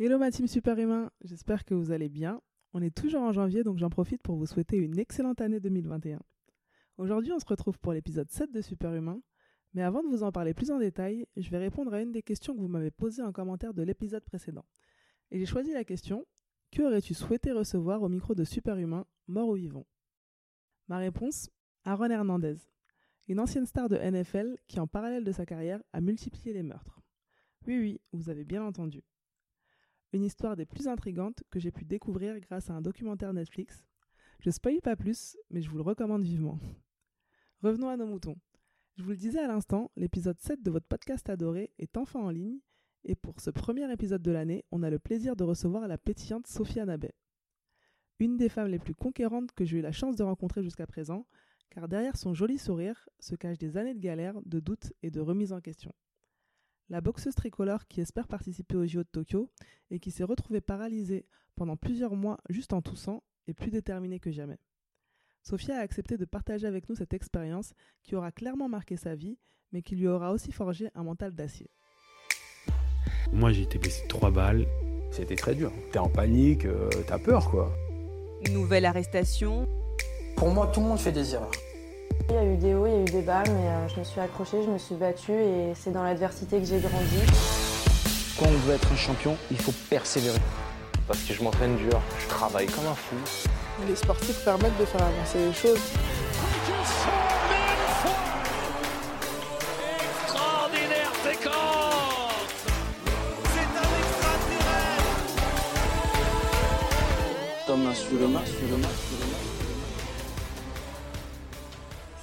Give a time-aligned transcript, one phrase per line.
[0.00, 2.40] Hello ma team super humain, j'espère que vous allez bien.
[2.72, 6.20] On est toujours en janvier donc j'en profite pour vous souhaiter une excellente année 2021.
[6.98, 9.20] Aujourd'hui on se retrouve pour l'épisode 7 de Super Humain,
[9.74, 12.22] mais avant de vous en parler plus en détail, je vais répondre à une des
[12.22, 14.64] questions que vous m'avez posées en commentaire de l'épisode précédent.
[15.32, 16.24] Et j'ai choisi la question
[16.70, 19.84] Que aurais-tu souhaité recevoir au micro de Super Humain, mort ou vivant?
[20.86, 21.50] Ma réponse
[21.84, 22.58] Aaron Hernandez,
[23.26, 27.02] une ancienne star de NFL qui en parallèle de sa carrière a multiplié les meurtres.
[27.66, 29.02] Oui oui, vous avez bien entendu
[30.12, 33.84] une histoire des plus intrigantes que j'ai pu découvrir grâce à un documentaire Netflix.
[34.40, 36.58] Je spoil pas plus, mais je vous le recommande vivement.
[37.62, 38.36] Revenons à nos moutons.
[38.96, 42.30] Je vous le disais à l'instant, l'épisode 7 de votre podcast adoré est enfin en
[42.30, 42.58] ligne,
[43.04, 46.46] et pour ce premier épisode de l'année, on a le plaisir de recevoir la pétillante
[46.46, 47.14] Sophia Nabet.
[48.18, 51.26] Une des femmes les plus conquérantes que j'ai eu la chance de rencontrer jusqu'à présent,
[51.70, 55.20] car derrière son joli sourire se cachent des années de galères, de doutes et de
[55.20, 55.92] remise en question
[56.90, 59.50] la boxeuse tricolore qui espère participer aux JO de Tokyo
[59.90, 64.30] et qui s'est retrouvée paralysée pendant plusieurs mois juste en toussant est plus déterminée que
[64.30, 64.58] jamais.
[65.42, 67.72] Sophia a accepté de partager avec nous cette expérience
[68.02, 69.38] qui aura clairement marqué sa vie,
[69.72, 71.70] mais qui lui aura aussi forgé un mental d'acier.
[73.32, 74.66] Moi j'ai été blessé trois balles.
[75.10, 75.72] C'était très dur.
[75.92, 77.74] T'es en panique, euh, t'as peur quoi.
[78.52, 79.66] Nouvelle arrestation.
[80.36, 81.50] Pour moi, tout le monde fait des erreurs.
[82.30, 83.98] Il y a eu des hauts, il y a eu des bas, mais euh, je
[84.00, 87.20] me suis accrochée, je me suis battue et c'est dans l'adversité que j'ai grandi.
[88.38, 90.38] Quand on veut être un champion, il faut persévérer.
[91.06, 93.16] Parce que je m'entraîne dur, je travaille comme un fou.
[93.88, 95.80] Les sportifs permettent de faire avancer les choses.
[100.26, 102.34] Extraordinaire séquence
[103.54, 105.08] C'est un extraterrestre
[107.66, 108.48] Thomas sur le match,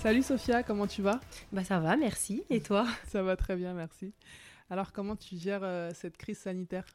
[0.06, 1.20] Salut Sophia, comment tu vas?
[1.52, 2.44] Bah ça va, merci.
[2.52, 2.86] Et toi?
[3.08, 4.14] Ça va très bien, merci.
[4.70, 6.86] Alors comment tu gères euh, cette crise sanitaire?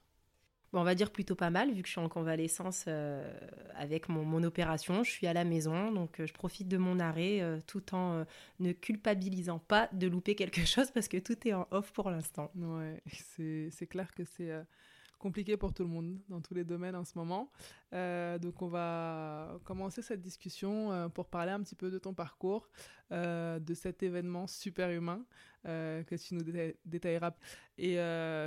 [0.73, 3.29] Bon, on va dire plutôt pas mal, vu que je suis en convalescence euh,
[3.75, 5.03] avec mon, mon, opération.
[5.03, 8.25] Je suis à la maison, donc euh, je profite de mon arrêt tout en
[8.61, 12.53] ne culpabilisant pas de louper quelque chose parce que tout est en off pour l'instant.
[12.55, 14.53] Ouais, c'est clair que c'est
[15.21, 17.53] compliqué pour tout le monde dans tous les domaines en ce moment.
[17.93, 22.15] Euh, donc on va commencer cette discussion euh, pour parler un petit peu de ton
[22.15, 22.69] parcours,
[23.13, 25.25] euh, de cet événement super humain
[25.63, 27.35] que tu nous déta détailleras.
[27.77, 27.97] Et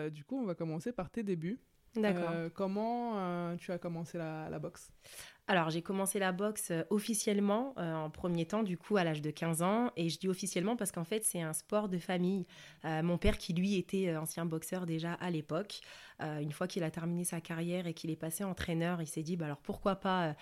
[0.10, 1.60] du coup, on va commencer par tes débuts.
[1.96, 2.30] D'accord.
[2.32, 4.92] Euh, comment euh, tu as commencé la, la boxe?
[5.48, 9.22] Alors, j'ai commencé la boxe euh, officiellement euh, en premier temps, du coup, à l'âge
[9.22, 9.92] de 15 ans.
[9.98, 12.46] Et je dis officiellement parce qu'en fait, c'est un sport de famille.
[12.84, 15.82] Mon père, qui lui était ancien boxeur déjà à l'époque,
[16.20, 19.38] une fois qu'il a terminé sa carrière et qu'il est passé entraîneur, il s'est dit,
[19.38, 20.36] bah, alors pourquoi pas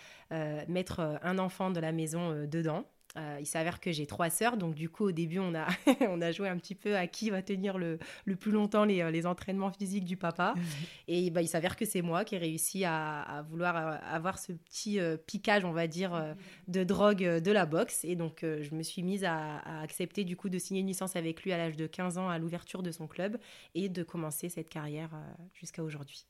[0.68, 2.86] mettre un enfant de la maison dedans?
[3.18, 5.68] Euh, il s'avère que j'ai trois sœurs, donc du coup au début on a,
[6.10, 9.12] on a joué un petit peu à qui va tenir le, le plus longtemps les,
[9.12, 10.54] les, entraînements physiques du papa.
[11.08, 14.40] Et bah, il s'avère que c'est moi qui ai réussi à, à, vouloir euh, avoir
[14.40, 16.34] ce petit euh, piquage, on va dire, euh,
[16.68, 18.06] de drogue euh, de la boxe.
[18.06, 20.88] Et donc euh, je me suis mise à, à, accepter du coup de signer une
[20.88, 23.38] licence avec lui à l'âge de 15 ans à l'ouverture de son club
[23.76, 26.26] et de commencer cette carrière euh, jusqu'à aujourd'hui.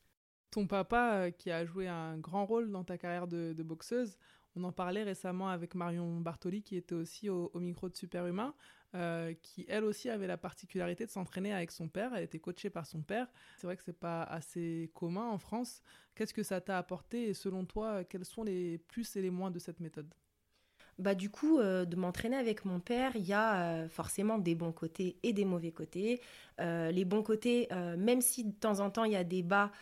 [0.50, 4.18] Ton papa euh, qui a joué un grand rôle dans ta carrière de, de boxeuse,
[4.56, 8.54] on en parlait récemment avec Marion Bartoli, qui était aussi au, micro de Superhumain,
[8.94, 12.14] euh, qui elle aussi avait la particularité de s'entraîner avec son père.
[12.14, 13.28] Elle était coachée par son père.
[13.56, 15.82] C'est vrai que c'est pas assez commun en France.
[16.14, 19.50] Qu'est-ce que ça t'a apporté et selon toi, quels sont les plus et les moins
[19.50, 20.12] de cette méthode?
[21.02, 24.54] Bah, du coup, euh, de m'entraîner avec mon père, il y a euh, forcément des
[24.54, 26.20] bons côtés et des mauvais côtés.
[26.60, 29.72] Euh, les bons côtés, même si de temps en temps il y a des bas,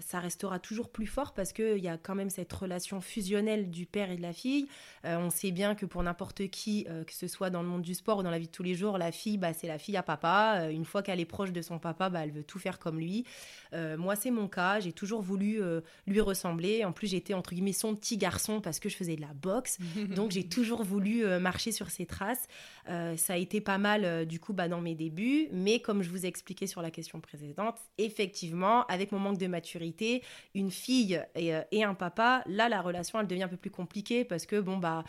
[0.00, 3.86] ça restera toujours plus fort parce qu'il y a quand même cette relation fusionnelle du
[3.86, 4.68] père et de la fille.
[5.04, 8.18] On sait bien que pour n'importe qui, que ce soit dans le monde du sport
[8.18, 10.02] ou dans la vie de tous les jours, la fille, bah, c'est la fille à
[10.02, 10.68] papa.
[10.70, 13.24] Une fois qu'elle est proche de son papa, bah, elle veut tout faire comme lui.
[13.72, 14.80] Moi, c'est mon cas.
[14.80, 15.60] J'ai toujours voulu
[16.06, 16.84] lui ressembler.
[16.84, 19.78] En plus, j'étais entre guillemets son petit garçon parce que je faisais de la boxe.
[20.16, 22.48] Donc, j'ai toujours voulu euh, marcher sur ses traces.
[22.88, 25.48] Euh, ça a été pas mal, euh, du coup, bah, dans mes débuts.
[25.52, 29.46] Mais comme je vous ai expliqué sur la question précédente, effectivement, avec mon manque de
[29.46, 30.22] maturité,
[30.54, 34.46] une fille et, un papa, là, la relation, elle devient un peu plus compliquée parce
[34.46, 35.04] que, bon, bah,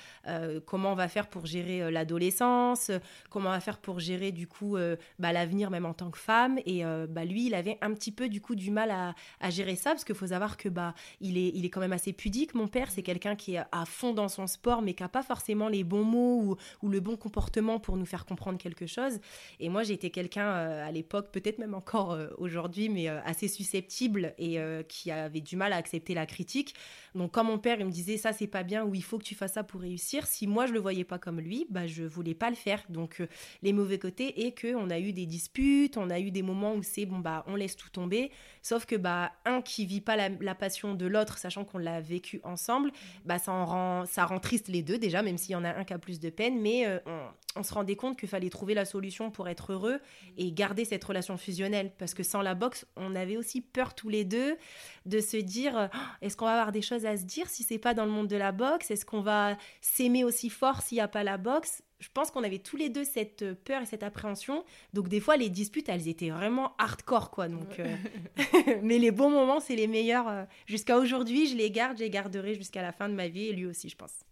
[0.66, 2.92] comment on va faire pour gérer l'adolescence?
[3.30, 4.78] Comment on va faire pour gérer, du coup,
[5.18, 6.60] bah, l'avenir, même en tant que femme?
[6.66, 9.92] Et bah, lui, il avait un petit peu, du coup, du mal à, gérer ça
[9.92, 12.54] parce qu'il faut savoir que, bah, il est, il est quand même assez pudique.
[12.54, 15.24] Mon père, c'est quelqu'un qui est à fond dans son sport, mais qui n'a pas
[15.24, 18.88] forcément forcément les bons mots ou, ou le bon comportement pour nous faire comprendre quelque
[18.88, 19.20] chose.
[19.60, 23.48] Et moi, j'étais quelqu'un euh, à l'époque, peut-être même encore euh, aujourd'hui, mais euh, assez
[23.48, 24.58] susceptible et
[24.88, 26.74] qui avait du mal à accepter la critique.
[27.14, 29.24] Donc, quand mon père il me disait ça, c'est pas bien ou il faut que
[29.24, 32.04] tu fasses ça pour réussir, si moi je le voyais pas comme lui, bah je
[32.04, 32.84] voulais pas le faire.
[32.90, 33.22] Donc,
[33.62, 36.74] les mauvais côtés et que on a eu des disputes, on a eu des moments
[36.74, 38.32] où c'est bon bah on laisse tout tomber.
[38.62, 42.02] Sauf que bah un qui vit pas la, la passion de l'autre, sachant qu'on l'a
[42.02, 42.92] vécu ensemble,
[43.26, 45.70] bah ça en rend ça rend triste les deux déjà, même s'il y en a
[45.70, 46.60] un qui a plus de peine.
[46.60, 47.20] Mais euh, on,
[47.58, 50.00] on se rendait compte qu'il fallait trouver la solution pour être heureux
[50.38, 51.92] et garder cette relation fusionnelle.
[51.98, 54.58] Parce que sans la boxe, on avait aussi peur tous les deux
[55.06, 57.80] de se dire Oh, est-ce qu'on va avoir des choses à se dire si c'est
[57.80, 58.92] pas dans le monde de la boxe?
[58.92, 61.84] Est-ce qu'on va s'aimer aussi fort s'il n'y a pas la boxe?
[62.00, 64.64] Je pense qu'on avait tous les deux cette euh, peur et cette appréhension.
[64.94, 67.48] Donc des fois, les disputes, elles étaient vraiment hardcore, quoi.
[67.48, 67.96] Donc, euh,
[68.84, 70.46] mais les bons moments, c'est les meilleurs.
[70.68, 73.54] Jusqu'à aujourd'hui, je les garde, je les garderai jusqu'à la fin de ma vie et
[73.54, 74.27] lui aussi, je pense.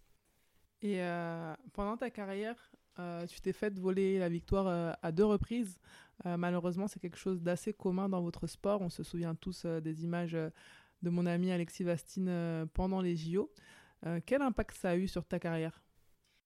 [0.82, 2.56] Et euh, pendant ta carrière,
[2.98, 5.78] euh, tu t'es fait voler la victoire euh, à deux reprises.
[6.24, 8.80] Malheureusement, c'est quelque chose d'assez commun dans votre sport.
[8.80, 10.32] On se souvient tous des images
[11.02, 13.52] de mon ami Alexis Vastine pendant les JO.
[14.24, 15.84] Quel impact ça a eu sur ta carrière?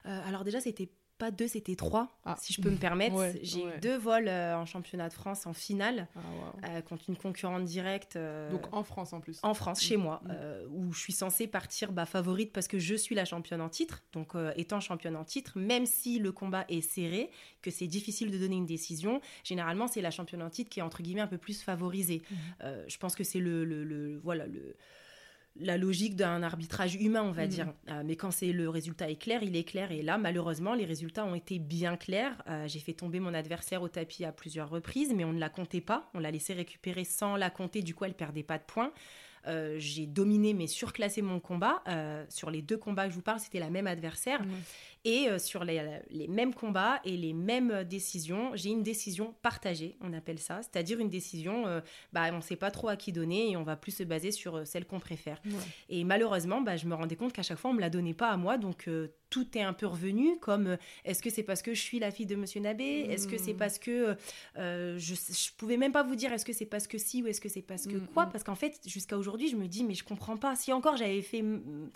[0.03, 0.91] Alors déjà, c'était
[1.21, 2.35] pas deux, c'était trois, Ah.
[2.41, 3.15] si je peux me permettre.
[3.15, 3.77] Ouais, J'ai ouais.
[3.77, 6.21] eu deux vols euh, en championnat de France en finale Ah,
[6.71, 8.17] euh, contre une concurrente directe.
[8.17, 9.39] euh, Donc en France en plus.
[9.45, 10.33] en France, chez moi, Mm.
[10.73, 14.03] où je suis censée partir bah, favorite parce que je suis la championne en titre.
[14.13, 17.31] Donc, étant championne en titre, même si le combat est serré,
[17.63, 20.83] que c'est difficile de donner une décision, généralement, c'est la championne en titre qui est
[20.83, 22.23] entre guillemets un peu plus favorisée.
[22.65, 24.75] Euh, je pense que c'est le, le- le- voilà le
[25.57, 27.49] la logique d'un arbitrage humain, on va Mhm.
[27.49, 27.73] dire.
[27.91, 29.91] Euh, mais quand c'est le résultat est clair, il est clair.
[29.93, 32.43] Et là, malheureusement, les résultats ont été bien clairs.
[32.49, 35.49] Euh, J'ai fait tomber mon adversaire au tapis à plusieurs reprises, mais on ne la
[35.49, 36.09] comptait pas.
[36.15, 37.83] On l'a laissé récupérer sans la compter.
[37.83, 38.93] Du coup, elle perdait pas de points.
[39.47, 41.83] Euh, J'ai dominé, mais surclassé mon combat.
[41.89, 44.43] Euh, sur les deux combats que je vous parle, c'était la même adversaire.
[45.05, 49.97] Et euh, sur les, les mêmes combats et les mêmes décisions, j'ai une décision partagée,
[50.03, 50.61] on appelle ça.
[50.63, 51.65] C'est-à-dire une décision,
[52.13, 54.31] bah, on ne sait pas trop à qui donner et on va plus se baser
[54.31, 55.41] sur celle qu'on préfère.
[55.47, 55.53] Ouais.
[55.89, 58.31] Et malheureusement, bah, je me rendais compte qu'à chaque fois, on me la donnait pas
[58.31, 58.59] à moi.
[58.59, 58.89] Donc,
[59.31, 60.39] tout est un peu revenu.
[60.41, 63.07] Comme, euh, est-ce que c'est parce que je suis la fille de Monsieur Nabé?
[63.09, 63.57] Est-ce que c'est Mm.
[63.57, 64.17] parce que...
[64.59, 67.27] euh, je ne pouvais même pas vous dire est-ce que c'est parce que si ou
[67.29, 68.27] est-ce que c'est parce que Mm, quoi?
[68.27, 68.31] mm.
[68.33, 70.55] Parce qu'en fait, jusqu'à aujourd'hui, je me dis, mais je comprends pas.
[70.57, 71.43] Si encore j'avais fait...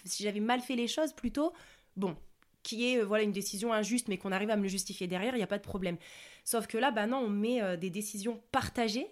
[0.05, 1.53] Si j'avais mal fait les choses plutôt,
[1.97, 2.17] bon,
[2.63, 5.35] qui est euh, voilà une décision injuste, mais qu'on arrive à me le justifier derrière,
[5.35, 5.97] il n'y a pas de problème.
[6.45, 9.07] Sauf que là, bah non, on met euh, des décisions partagées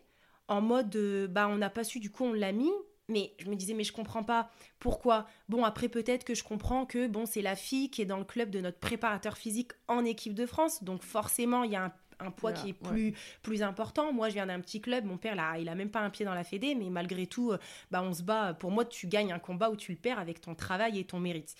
[0.49, 2.71] en mode, euh, bah on n'a pas su, du coup on l'a mis.
[3.13, 5.27] Mais je me disais, mais je comprends pas pourquoi.
[5.49, 8.25] Bon, après peut-être que je comprends que bon, c'est la fille qui est dans le
[8.25, 11.93] club de notre préparateur physique en équipe de France, donc forcément il y a un
[12.23, 12.89] un poids qui est ouais.
[12.89, 14.13] plus, plus important.
[14.13, 15.05] Moi, je viens d'un petit club.
[15.05, 17.53] Mon père, là, il a même pas un pied dans la fédé, mais malgré tout,
[17.53, 17.59] euh,
[17.91, 18.55] bah, on se bat.
[18.55, 21.21] Pour moi, tu gagnes un combat ou tu le perds avec ton travail et ton
[21.21, 21.55] mérite.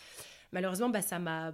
[0.53, 1.53] Malheureusement, bah, ça m'a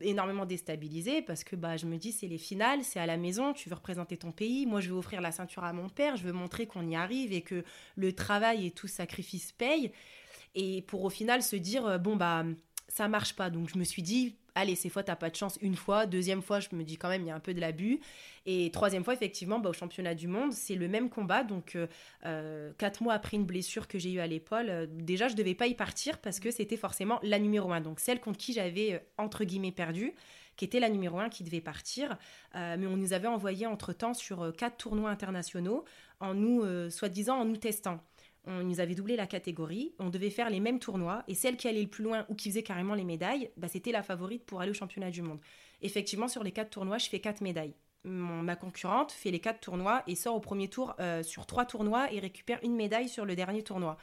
[0.00, 3.52] énormément déstabilisée parce que bah, je me dis, c'est les finales, c'est à la maison,
[3.52, 4.66] tu veux représenter ton pays.
[4.66, 7.32] Moi, je veux offrir la ceinture à mon père, je veux montrer qu'on y arrive
[7.32, 7.64] et que
[7.96, 9.92] le travail et tout sacrifice paye.
[10.54, 12.44] Et pour au final se dire, euh, bon, bah,
[12.88, 13.50] ça marche pas.
[13.50, 16.06] Donc, je me suis dit, allez, ces fois, t'as pas de chance une fois.
[16.06, 18.00] Deuxième fois, je me dis quand même, il y a un peu de l'abus.
[18.46, 21.44] Et troisième fois, effectivement, bah, au championnat du monde, c'est le même combat.
[21.44, 21.86] Donc, euh,
[22.24, 25.54] euh, quatre mois après une blessure que j'ai eue à l'épaule, euh, déjà, je devais
[25.54, 27.80] pas y partir parce que c'était forcément la numéro un.
[27.80, 30.14] Donc, celle contre qui j'avais, entre guillemets, perdu,
[30.56, 32.16] qui était la numéro un qui devait partir.
[32.54, 35.84] Mais on nous avait envoyé entre-temps sur quatre tournois internationaux,
[36.18, 38.00] en nous, soi-disant, en nous testant.
[38.46, 41.66] On nous avait doublé la catégorie, on devait faire les mêmes tournois, et celle qui
[41.66, 44.60] allait le plus loin ou qui faisait carrément les médailles, bah, c'était la favorite pour
[44.60, 45.40] aller au championnat du monde.
[45.82, 47.74] Effectivement, sur les quatre tournois, je fais quatre médailles.
[48.04, 52.12] Ma concurrente fait les quatre tournois et sort au premier tour euh, sur trois tournois
[52.12, 53.96] et récupère une médaille sur le dernier tournoi.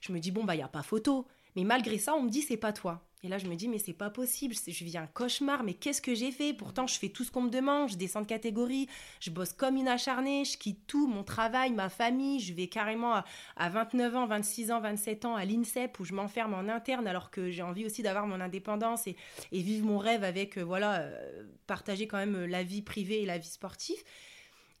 [0.00, 1.26] Je me dis, bon, bah, il n'y a pas photo.
[1.56, 3.04] Mais malgré ça, on me dit, c'est pas toi.
[3.22, 6.00] Et là, je me dis, mais c'est pas possible, je vis un cauchemar, mais qu'est-ce
[6.00, 6.54] que j'ai fait?
[6.54, 8.88] Pourtant, je fais tout ce qu'on me demande, je descends de catégorie,
[9.20, 13.14] je bosse comme une acharnée, je quitte tout, mon travail, ma famille, je vais carrément
[13.14, 13.24] à,
[13.56, 17.30] à 29 ans, 26 ans, 27 ans à l'INSEP où je m'enferme en interne alors
[17.30, 19.16] que j'ai envie aussi d'avoir mon indépendance et,
[19.52, 23.26] vivre mon rêve avec, euh, voilà, euh, partager quand même euh, la vie privée et
[23.26, 24.02] la vie sportive.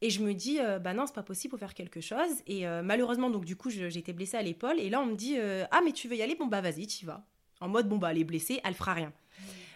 [0.00, 2.30] Et je me dis, euh, bah non, c'est pas possible, faut faire quelque chose.
[2.46, 4.80] Et malheureusement, donc du coup, j'étais blessée à l'épaule.
[4.80, 5.36] Et là, on me dit,
[5.70, 6.36] ah, mais tu veux y aller?
[6.36, 7.22] Bon, bah vas-y, tu vas.
[7.60, 9.12] En mode, bon, bah elle est blessée, elle fera rien.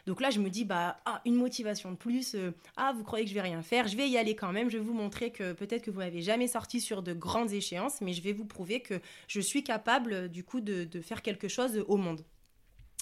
[0.07, 2.35] Donc là, je me dis, bah, ah, une motivation de plus.
[2.35, 4.69] euh, ah, vous croyez que je vais rien faire Je vais y aller quand même.
[4.69, 8.01] Je vais vous montrer que peut-être que vous m'avez jamais sorti sur de grandes échéances,
[8.03, 11.85] mais je vais vous prouver que je suis capable, du coup, de faire quelque chose
[11.89, 12.23] au monde.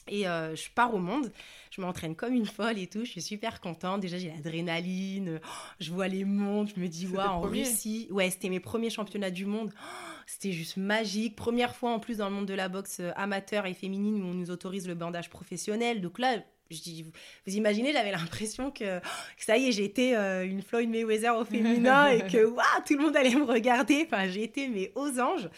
[0.08, 1.30] Et euh, je pars au monde,
[1.70, 4.00] je m'entraîne comme une folle et tout, je suis super contente.
[4.00, 5.40] Déjà, j'ai l'adrénaline,
[5.78, 8.08] je vois les mondes, je me dis, waouh, en premiers Russie.
[8.10, 9.72] Ouais, c'était mes premiers championnats du monde.
[9.72, 11.36] Oh, C'était juste magique.
[11.36, 14.26] Première fois en plus dans le monde de la boxe euh, amateur et féminine où
[14.26, 16.00] on nous autorise le bandage professionnel.
[16.00, 16.36] Donc là,
[16.70, 17.04] je dis,
[17.46, 21.44] vous imaginez, j'avais l'impression que, que ça y est, j'étais euh, une Floyd Mayweather au
[21.44, 24.06] féminin et que waouh, tout le monde allait me regarder.
[24.06, 25.48] Enfin, été mais aux anges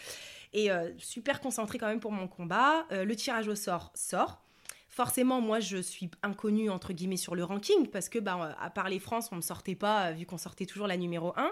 [0.53, 2.85] et euh, super concentrée quand même pour mon combat.
[2.91, 4.41] Euh, le tirage au sort sort.
[4.89, 8.87] Forcément, moi, je suis inconnue entre guillemets sur le ranking parce que, bah, à part
[8.87, 11.51] les France, on me sortait pas vu qu'on sortait toujours la numéro 1,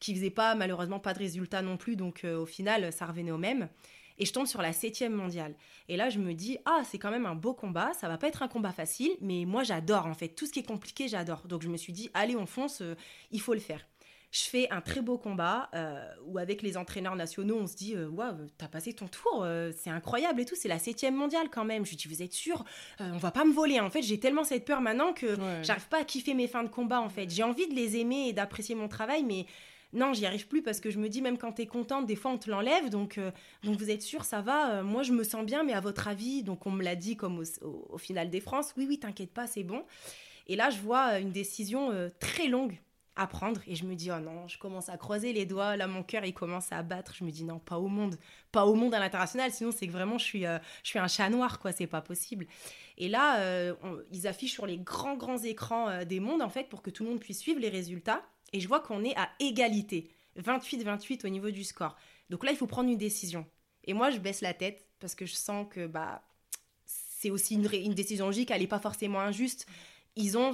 [0.00, 1.96] qui faisait pas malheureusement pas de résultat non plus.
[1.96, 3.68] Donc, au final, ça revenait au même
[4.18, 5.54] et je tombe sur la septième mondiale.
[5.88, 8.28] Et là, je me dis, ah, c'est quand même un beau combat, ça va pas
[8.28, 11.46] être un combat facile, mais moi, j'adore, en fait, tout ce qui est compliqué, j'adore.
[11.46, 12.82] Donc, je me suis dit, allez, on fonce,
[13.30, 13.86] il faut le faire.
[14.30, 17.94] Je fais un très beau combat euh, où avec les entraîneurs nationaux, on se dit
[17.96, 20.56] euh, waouh, t'as passé ton tour, c'est incroyable et tout.
[20.56, 21.84] C'est la septième mondiale quand même.
[21.84, 22.64] Je lui dis vous êtes sûr
[23.00, 23.80] On va pas me voler.
[23.80, 26.68] En fait, j'ai tellement cette peur maintenant que j'arrive pas à kiffer mes fins de
[26.68, 27.00] combat.
[27.00, 29.46] En fait, j'ai envie de les aimer et d'apprécier mon travail, mais
[29.92, 32.16] non, j'y arrive plus parce que je me dis, même quand tu es contente, des
[32.16, 32.90] fois on te l'enlève.
[32.90, 33.30] Donc, euh,
[33.62, 34.72] donc vous êtes sûr, ça va.
[34.72, 37.16] Euh, moi, je me sens bien, mais à votre avis, donc on me l'a dit
[37.16, 39.84] comme au, final des France, oui, oui, t'inquiète pas, c'est bon.
[40.46, 42.78] Et là, je vois euh, une décision très longue
[43.18, 45.76] à prendre et je me dis, oh non, je commence à croiser les doigts.
[45.76, 47.14] Là, mon cœur, il commence à battre.
[47.14, 48.16] Je me dis, non, pas au monde,
[48.52, 49.52] pas au monde à l'international.
[49.52, 50.58] Sinon, c'est que vraiment, je suis, je
[50.88, 52.46] suis un chat noir, quoi, c'est pas possible.
[52.96, 53.74] Et là,
[54.12, 57.10] ils affichent sur les grands, grands écrans des mondes, en fait, pour que tout le
[57.10, 58.22] monde puisse suivre les résultats.
[58.52, 61.96] Et je vois qu'on est à égalité, 28-28 au niveau du score.
[62.30, 63.46] Donc là, il faut prendre une décision.
[63.84, 66.22] Et moi, je baisse la tête parce que je sens que bah,
[66.84, 69.66] c'est aussi une, une, décision logique, elle n'est pas forcément injuste.
[70.18, 70.52] Ils ont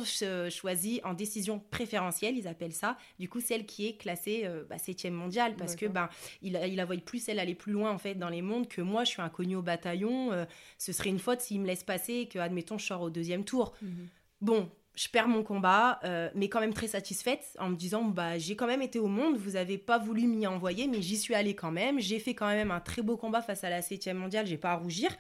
[0.51, 4.77] choisi en décision préférentielle, ils appellent ça, du coup celle qui est classée euh, bah,
[4.79, 6.11] 7 mondiale, parce que ben
[6.43, 8.83] il, il la voit plus, elle aller plus loin en fait dans les mondes que
[8.83, 10.33] moi, je suis inconnue au bataillon.
[10.33, 10.45] Euh,
[10.77, 13.45] ce serait une faute s'il me laisse passer et que, admettons, je sors au deuxième
[13.45, 13.73] tour.
[13.81, 14.09] Mhm.
[14.43, 18.39] Bon, je perds mon combat, euh, mais quand même très satisfaite en me disant bah
[18.39, 21.35] j'ai quand même été au monde, vous avez pas voulu m'y envoyer, mais j'y suis
[21.35, 21.99] allée quand même.
[21.99, 24.73] J'ai fait quand même un très beau combat face à la 7 mondiale, j'ai pas
[24.73, 25.11] à rougir.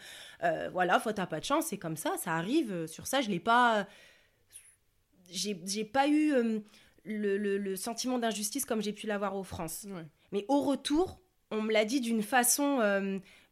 [0.42, 2.86] Euh, voilà, faute à pas de chance, c'est comme ça, ça arrive.
[2.86, 3.86] Sur ça, je l'ai pas.
[5.30, 6.60] J'ai pas eu euh,
[7.04, 9.86] le, sentiment d'injustice comme j'ai pu l'avoir aux France.
[10.32, 12.80] Mais au retour, on me l'a dit d'une façon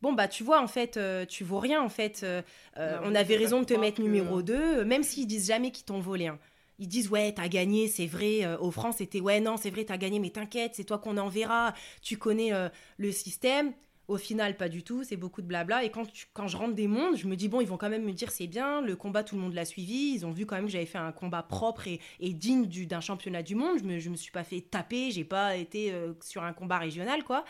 [0.02, 2.43] bon bah tu vois en fait euh, tu vaux rien en fait euh,
[2.76, 6.00] euh, on avait raison de te mettre numéro 2 même s'ils disent jamais qu'ils t'ont
[6.00, 6.38] volé un.
[6.79, 9.97] ils disent ouais t'as gagné c'est vrai au France c'était ouais non c'est vrai t'as
[9.97, 12.50] gagné mais t'inquiète c'est toi qu'on enverra tu connais
[12.99, 13.73] le système
[14.12, 15.85] au final, pas du tout, c'est beaucoup de blabla.
[15.85, 18.04] Et quand, quand je rentre des mondes, je me dis, bon, ils vont quand même
[18.04, 20.12] me dire, c'est bien, le combat, tout le monde l'a suivi.
[20.14, 23.00] Ils ont vu quand même que j'avais fait un combat propre et, et digne d'un
[23.00, 23.78] championnat du monde.
[23.78, 27.25] Je me, je me suis pas fait taper, j'ai pas été sur un combat régional,
[27.25, 27.45] quoi.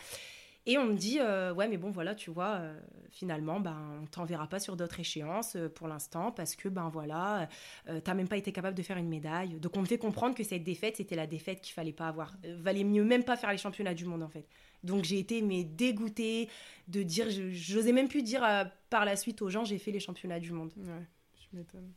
[0.65, 2.79] Et on me dit, euh, ouais, mais bon, voilà, tu vois, euh,
[3.11, 7.49] finalement, ben, on t'enverra pas sur d'autres échéances euh, pour l'instant parce que, ben voilà,
[8.03, 9.59] t'as même pas été capable de faire une médaille.
[9.59, 12.33] Donc on me fait comprendre que cette défaite, c'était la défaite qu'il fallait pas avoir.
[12.59, 14.47] valait mieux même pas faire les championnats du monde, en fait.
[14.83, 16.49] Donc j'ai été, mais dégoûtée
[16.87, 18.41] de dire, j'osais même plus dire
[18.89, 20.71] par la suite aux gens, j'ai fait les championnats du monde.
[20.77, 21.91] Ouais, je m'étonne.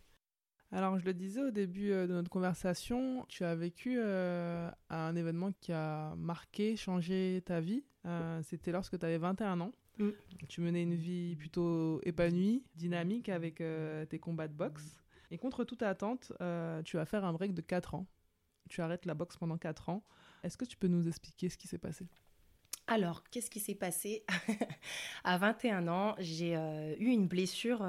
[0.73, 5.73] Alors, je le disais au début de notre conversation, tu as vécu un événement qui
[5.73, 7.85] a marqué, changé ta vie.
[8.07, 9.73] Euh, c'était lorsque tu avais 21 ans.
[9.99, 10.11] Mm.
[10.49, 15.03] Tu menais une vie plutôt épanouie, dynamique avec euh, tes combats de boxe.
[15.31, 18.07] Et contre toute attente, euh, tu vas faire un break de 4 ans.
[18.69, 20.05] Tu arrêtes la boxe pendant 4 ans.
[20.43, 22.07] Est-ce que tu peux nous expliquer ce qui s'est passé?
[22.87, 24.25] Alors, qu'est-ce qui s'est passé
[25.25, 26.55] À 21 ans, j'ai
[26.99, 27.85] eu une blessure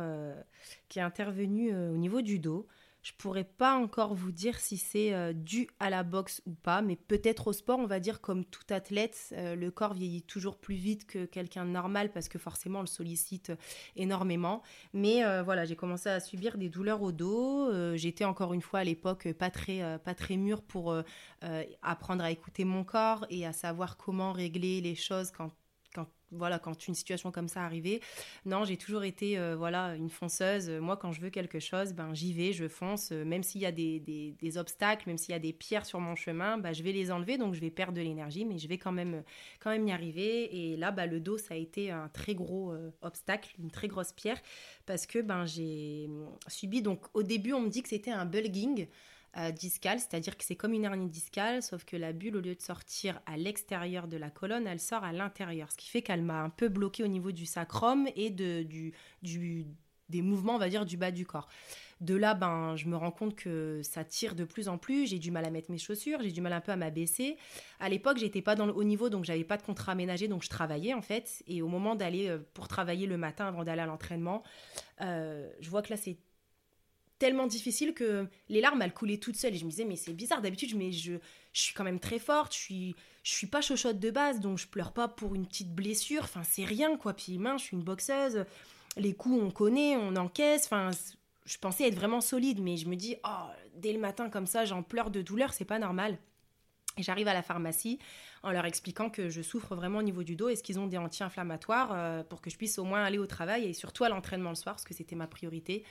[0.89, 2.67] qui est intervenue au niveau du dos.
[3.07, 6.81] Je pourrais pas encore vous dire si c'est euh, dû à la boxe ou pas,
[6.81, 10.57] mais peut-être au sport, on va dire comme tout athlète, euh, le corps vieillit toujours
[10.57, 13.53] plus vite que quelqu'un normal parce que forcément on le sollicite
[13.95, 14.61] énormément.
[14.91, 17.71] Mais euh, voilà, j'ai commencé à subir des douleurs au dos.
[17.95, 20.93] J'étais encore une fois à l'époque pas très pas très mûre pour
[21.81, 25.51] apprendre à écouter mon corps et à savoir comment régler les choses quand
[26.31, 28.01] voilà, quand une situation comme ça arrivait.
[28.45, 30.69] Non, j'ai toujours été euh, voilà une fonceuse.
[30.69, 33.11] Moi, quand je veux quelque chose, ben j'y vais, je fonce.
[33.11, 36.57] Même s'il y a des, obstacles, même s'il y a des pierres sur mon chemin,
[36.57, 37.37] ben, je vais les enlever.
[37.37, 39.23] Donc je vais perdre de l'énergie, mais je vais quand même
[39.59, 40.71] quand même y arriver.
[40.71, 43.87] Et là, ben, le dos, ça a été un très gros euh, obstacle, une très
[43.87, 44.41] grosse pierre,
[44.85, 46.09] parce que ben j'ai
[46.47, 46.81] subi.
[46.81, 48.87] Donc au début, on me dit que c'était un bulging.
[49.37, 52.55] Euh, discale, c'est-à-dire que c'est comme une hernie discale, sauf que la bulle, au lieu
[52.55, 56.23] de sortir à l'extérieur de la colonne, elle sort à l'intérieur, ce qui fait qu'elle
[56.23, 59.67] m'a un peu bloqué au niveau du sacrum et de, du, du,
[60.09, 61.47] des mouvements, on va dire, du bas du corps.
[62.01, 65.07] De là, ben, je me rends compte que ça tire de plus en plus.
[65.07, 67.37] J'ai du mal à mettre mes chaussures, j'ai du mal un peu à m'abaisser.
[67.79, 70.43] À l'époque, j'étais pas dans le haut niveau, donc j'avais pas de contrat aménagé, donc
[70.43, 71.43] je travaillais en fait.
[71.45, 74.41] Et au moment d'aller euh, pour travailler le matin avant d'aller à l'entraînement,
[75.01, 76.17] euh, je vois que là, c'est
[77.19, 80.13] tellement difficile que les larmes elles coulaient toutes seules et je me disais mais c'est
[80.13, 81.13] bizarre d'habitude mais je,
[81.53, 84.67] suis quand même très forte je suis je suis pas chochotte de base donc je
[84.67, 87.83] pleure pas pour une petite blessure enfin c'est rien quoi puis mince je suis une
[87.83, 88.45] boxeuse
[88.95, 90.91] les coups on connaît on encaisse enfin
[91.47, 94.65] je pensais être vraiment solide, mais je me dis, oh, dès le matin comme ça,
[94.65, 96.17] j'en pleure de douleur, c'est pas normal.
[96.97, 97.99] Et j'arrive à la pharmacie
[98.43, 100.49] en leur expliquant que je souffre vraiment au niveau du dos.
[100.49, 103.65] Est-ce qu'ils ont des anti-inflammatoires euh, pour que je puisse au moins aller au travail
[103.65, 105.85] et surtout à l'entraînement le soir, parce que c'était ma priorité.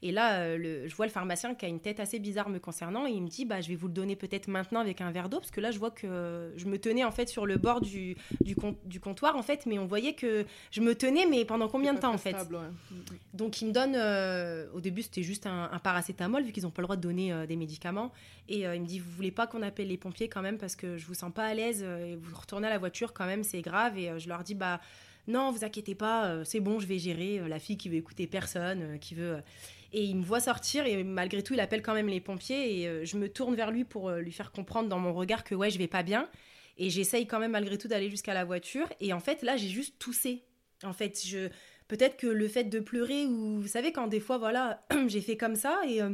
[0.00, 2.58] Et là, euh, le, je vois le pharmacien qui a une tête assez bizarre me
[2.60, 5.10] concernant et il me dit bah, Je vais vous le donner peut-être maintenant avec un
[5.10, 7.56] verre d'eau, parce que là, je vois que je me tenais en fait sur le
[7.56, 11.44] bord du, du, du comptoir, en fait, mais on voyait que je me tenais, mais
[11.44, 12.30] pendant combien de temps en fait?
[12.30, 12.98] Stable, ouais.
[13.34, 16.70] Donc, il me donne, euh, au début, c'était juste un, un paracétamol, vu qu'ils n'ont
[16.70, 18.12] pas le droit de donner euh, des médicaments.
[18.48, 20.96] Et il me dit, vous voulez pas qu'on appelle les pompiers quand même, parce que
[20.96, 23.60] je vous sens pas à l'aise, et vous retournez à la voiture quand même, c'est
[23.60, 23.98] grave.
[23.98, 24.80] Et je leur dis, bah
[25.26, 27.46] non, vous inquiétez pas, c'est bon, je vais gérer.
[27.46, 29.42] La fille qui veut écouter personne, qui veut.
[29.92, 32.80] Et il me voit sortir, et malgré tout, il appelle quand même les pompiers.
[32.80, 35.44] Et euh, je me tourne vers lui pour euh, lui faire comprendre dans mon regard
[35.44, 36.28] que ouais, je vais pas bien.
[36.76, 38.88] Et j'essaye quand même malgré tout d'aller jusqu'à la voiture.
[39.00, 40.44] Et en fait, là, j'ai juste toussé.
[40.84, 41.48] En fait, je
[41.88, 45.36] peut-être que le fait de pleurer ou vous savez quand des fois voilà, j'ai fait
[45.36, 46.10] comme ça et euh,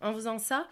[0.00, 0.68] en faisant ça,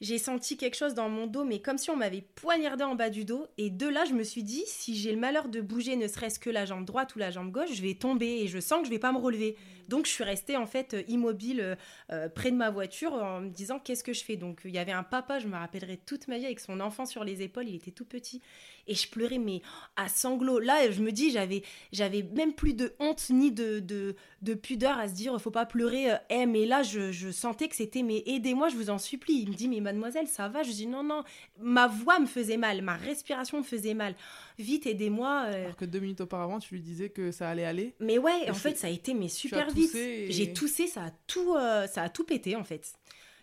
[0.00, 3.10] j'ai senti quelque chose dans mon dos, mais comme si on m'avait poignardé en bas
[3.10, 3.46] du dos.
[3.58, 6.38] Et de là, je me suis dit, si j'ai le malheur de bouger ne serait-ce
[6.38, 8.86] que la jambe droite ou la jambe gauche, je vais tomber et je sens que
[8.86, 9.56] je vais pas me relever.
[9.90, 11.74] Donc, je suis restée en fait euh, immobile euh,
[12.12, 14.36] euh, près de ma voiture en me disant, qu'est-ce que je fais?
[14.36, 17.04] Donc, il y avait un papa, je me rappellerai toute ma vie, avec son enfant
[17.06, 18.40] sur les épaules, il était tout petit.
[18.86, 19.60] Et je pleurais, mais
[19.96, 20.58] à sanglots.
[20.60, 24.98] Là, je me dis, j'avais, j'avais même plus de honte ni de, de, de pudeur
[24.98, 26.12] à se dire, faut pas pleurer.
[26.12, 29.42] euh, Eh, mais là, je, je sentais que c'était, mais aidez-moi, je vous en supplie.
[29.42, 30.62] Il me dit, mais mademoiselle, ça va?
[30.62, 31.22] Je dis, non, non,
[31.60, 34.14] ma voix me faisait mal, ma respiration me faisait mal.
[34.58, 35.44] Vite, aidez-moi.
[35.48, 35.64] euh.
[35.64, 37.94] Alors que deux minutes auparavant, tu lui disais que ça allait aller.
[38.00, 41.04] Mais ouais, Et en fait, ça a été mais super toussé et- J'ai toussé, ça
[41.06, 42.92] a tout, euh, ça a tout pété en fait.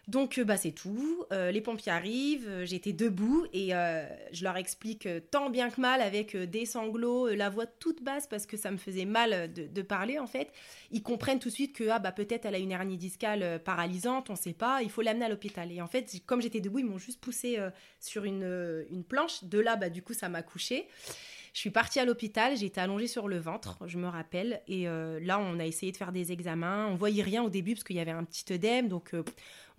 [0.08, 1.26] Donc euh, bah c'est tout.
[1.34, 6.00] Euh, les pompiers arrivent, j'étais debout et euh, je leur explique tant bien que mal
[6.00, 9.82] avec des sanglots, la voix toute basse parce que ça me faisait mal de, de
[9.82, 10.54] parler en fait.
[10.92, 14.30] Ils comprennent tout de suite que ah bah peut-être elle a une hernie discale paralysante,
[14.30, 15.70] on sait pas, il faut l'amener à l'hôpital.
[15.74, 19.44] Et en fait comme j'étais debout, ils m'ont juste poussé euh, sur une, une planche.
[19.44, 20.88] De là bah du coup ça m'a couché.
[21.58, 24.62] Je suis partie à l'hôpital, j'ai été allongée sur le ventre, je me rappelle.
[24.68, 26.86] Et euh, là, on a essayé de faire des examens.
[26.86, 29.24] On voyait rien au début parce qu'il y avait un petit œdème, donc euh,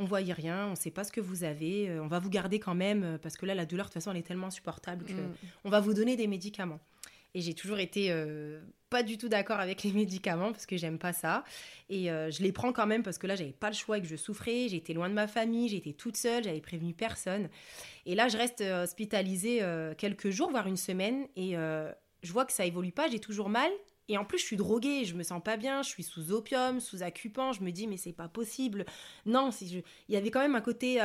[0.00, 0.66] on voyait rien.
[0.66, 1.88] On sait pas ce que vous avez.
[1.88, 3.94] euh, on va vous garder quand même euh, parce que là, la douleur, de toute
[3.94, 5.34] façon, elle est tellement insupportable que Mm.
[5.66, 6.80] on va vous donner des médicaments.
[7.34, 10.98] Et j'ai toujours été euh, pas du tout d'accord avec les médicaments parce que j'aime
[10.98, 11.44] pas ça.
[11.88, 14.02] Et euh, je les prends quand même parce que là, j'avais pas le choix et
[14.02, 14.68] que je souffrais.
[14.68, 17.48] J'étais loin de ma famille, j'étais toute seule, j'avais prévenu personne.
[18.06, 19.62] Et là, je reste euh, hospitalisée
[19.96, 21.26] quelques jours, voire une semaine.
[21.36, 23.70] Et je vois que ça évolue pas, j'ai toujours mal.
[24.10, 26.80] Et en plus, je suis droguée, je me sens pas bien, je suis sous opium,
[26.80, 27.52] sous accupant.
[27.52, 28.86] Je me dis, mais c'est pas possible.
[29.26, 29.66] Non, je...
[29.76, 30.98] il y avait quand même un côté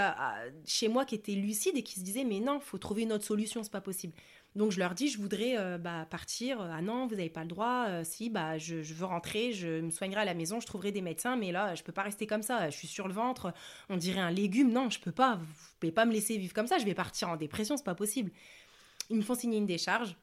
[0.65, 3.25] chez moi qui était lucide et qui se disait, mais non, faut trouver une autre
[3.25, 4.13] solution, c'est pas possible.
[4.55, 6.61] Donc je leur dis, je voudrais euh, bah, partir.
[6.61, 7.85] Ah non, vous n'avez pas le droit.
[7.87, 10.91] Euh, si, bah, je, je veux rentrer, je me soignerai à la maison, je trouverai
[10.91, 12.69] des médecins, mais là, je peux pas rester comme ça.
[12.69, 13.53] Je suis sur le ventre,
[13.89, 14.71] on dirait un légume.
[14.71, 15.35] Non, je peux pas.
[15.35, 15.45] Vous
[15.79, 16.77] pouvez pas me laisser vivre comme ça.
[16.77, 18.31] Je vais partir en dépression, c'est pas possible.
[19.09, 20.15] Ils me font signer une décharge.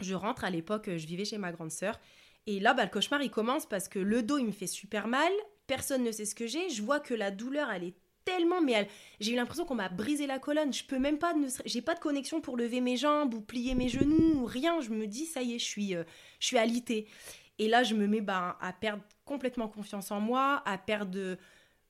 [0.00, 0.44] Je rentre.
[0.44, 2.00] À l'époque, je vivais chez ma grande sœur.
[2.46, 5.06] Et là, bah, le cauchemar, il commence parce que le dos, il me fait super
[5.06, 5.32] mal.
[5.68, 6.68] Personne ne sait ce que j'ai.
[6.70, 8.88] Je vois que la douleur, elle est tellement, mais elle-
[9.20, 10.72] j'ai eu l'impression qu'on m'a brisé la colonne.
[10.72, 11.34] Je peux même pas,
[11.66, 14.80] j'ai pas de connexion pour lever mes jambes ou plier mes genoux ou rien.
[14.80, 16.04] Je me dis, ça y est, je suis, euh,
[16.40, 16.56] je suis.
[17.58, 21.36] Et là, je me mets bah, à perdre complètement confiance en moi, à perdre.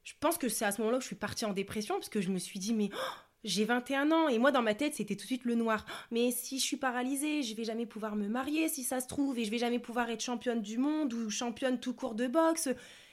[0.05, 2.21] Je pense que c'est à ce moment-là que je suis partie en dépression parce que
[2.21, 2.97] je me suis dit, mais oh,
[3.45, 5.87] j'ai 21 ans et moi dans ma tête c'était tout de suite le noir.
[6.11, 9.39] Mais si je suis paralysée, je vais jamais pouvoir me marier si ça se trouve
[9.39, 12.69] et je vais jamais pouvoir être championne du monde ou championne tout court de boxe.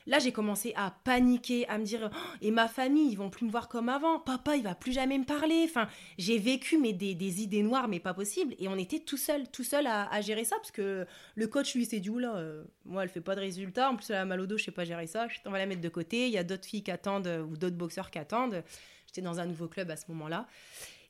[0.08, 3.46] Là, j'ai commencé à paniquer, à me dire Oh, et ma famille, ils vont plus
[3.46, 4.20] me voir comme avant.
[4.20, 5.66] Papa, il va plus jamais me parler.
[5.66, 8.56] Enfin, j'ai vécu mais des, idées noires, mais pas possible.
[8.60, 11.76] Et on était tout seul, tout seul à, à gérer ça parce que le coach
[11.76, 13.92] lui s'est dit oula, euh, moi elle fait pas de résultats.
[13.92, 15.28] En plus elle a mal au dos, je sais pas gérer ça.
[15.46, 16.28] On va la mettre de côté.
[16.28, 18.64] Il y a d'autres filles qui attendent euh, ou d'autres boxeurs qui attendent.
[19.08, 20.48] J'étais dans un nouveau club à ce moment-là.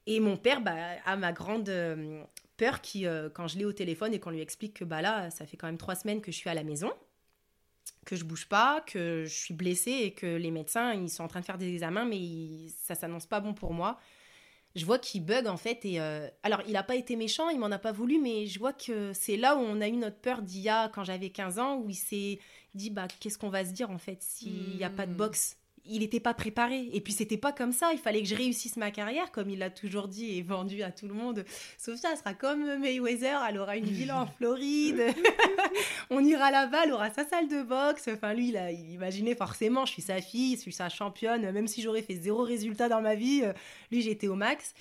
[0.08, 0.76] Et mon père, bah,
[1.06, 2.24] a ma grande euh,
[2.58, 5.46] peur qui, quand je l'ai au téléphone et qu'on lui explique que bah là, ça
[5.46, 6.92] fait quand même trois semaines que je suis à la maison,
[8.10, 11.28] que je bouge pas, que je suis blessée et que les médecins, ils sont en
[11.28, 14.00] train de faire des examens, mais ils- ça s'annonce pas bon pour moi.
[14.76, 17.60] Je vois qu'il bug en fait et euh, alors il a pas été méchant, il
[17.60, 20.20] m'en a pas voulu, mais je vois que c'est là où on a eu notre
[20.20, 22.40] peur d'il y a quand j'avais 15 ans où il s'est
[22.76, 25.16] dit bah qu'est-ce qu'on va se dire en fait s'il y a pas de Hmm.
[25.16, 25.58] boxe?
[25.90, 26.90] Il n'était pas préparé.
[26.94, 27.92] Et puis, c'était pas comme ça.
[27.94, 30.92] Il fallait que je réussisse ma carrière, comme il l'a toujours dit et vendu à
[30.92, 31.46] tout le monde.
[31.78, 35.04] Sophia sera comme Mayweather, elle aura une villa en Floride.
[36.10, 38.08] On ira là-bas, elle aura sa salle de boxe.
[38.14, 41.52] Enfin, lui, il, a, il imaginait forcément, je suis sa fille, je suis sa championne.
[41.52, 43.54] Même si j'aurais fait zéro résultat dans ma vie, euh,
[43.92, 44.74] lui, j'étais au max.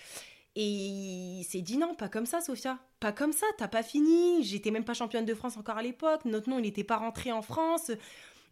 [0.60, 2.78] Et il s'est dit non, pas comme ça, Sophia.
[2.98, 4.42] Pas comme ça, t'as pas fini.
[4.42, 6.24] J'étais même pas championne de France encore à l'époque.
[6.24, 7.92] Notre nom, il n'était pas rentré en France.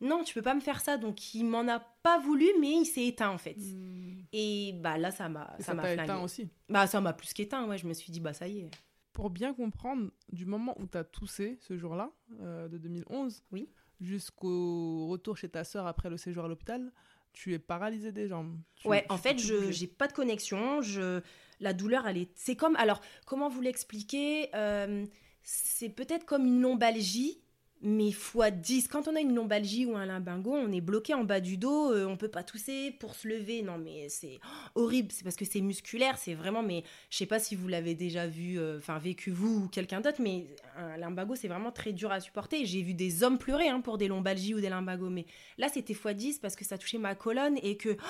[0.01, 0.97] Non, tu peux pas me faire ça.
[0.97, 3.57] Donc il m'en a pas voulu, mais il s'est éteint en fait.
[3.57, 4.23] Hmm.
[4.33, 6.49] Et bah là, ça m'a ça m'a éteint aussi.
[6.69, 7.79] Bah ça m'a plus qu'éteint, ouais.
[7.79, 8.71] Je me suis dit, bah ça y est.
[9.13, 13.71] Pour bien comprendre, du moment où tu as toussé ce jour-là, euh, de 2011, Oui.
[14.01, 16.93] jusqu'au retour chez ta sœur après le séjour à l'hôpital,
[17.33, 18.59] tu es paralysé des jambes.
[18.75, 20.83] Tu- Ouais, tu en fait, je j'ai pas de connexion.
[20.83, 21.21] Je
[21.61, 22.31] la douleur, elle est.
[22.35, 25.07] C'est comme alors comment vous l'expliquer Euh,
[25.43, 27.41] C'est peut-être comme une lombalgie,
[27.83, 28.89] mais fois 10.
[28.89, 31.93] Quand on a une lombalgie ou un limbago, on est bloqué en bas du dos,
[31.93, 33.63] euh, on peut pas tousser pour se lever.
[33.63, 34.39] Non, mais c'est
[34.75, 35.13] horrible.
[35.13, 36.19] C'est parce que c'est musculaire.
[36.19, 36.63] C'est vraiment.
[36.63, 40.01] Mais je sais pas si vous l'avez déjà vu, euh, enfin vécu vous ou quelqu'un
[40.01, 42.65] d'autre, mais un limbago, c'est vraiment très dur à supporter.
[42.65, 45.27] J'ai vu des hommes pleurer hein, pour des lombalgies ou des limbagos, mais
[45.59, 48.05] Là, c'était x10 parce que ça touchait ma colonne et que oh,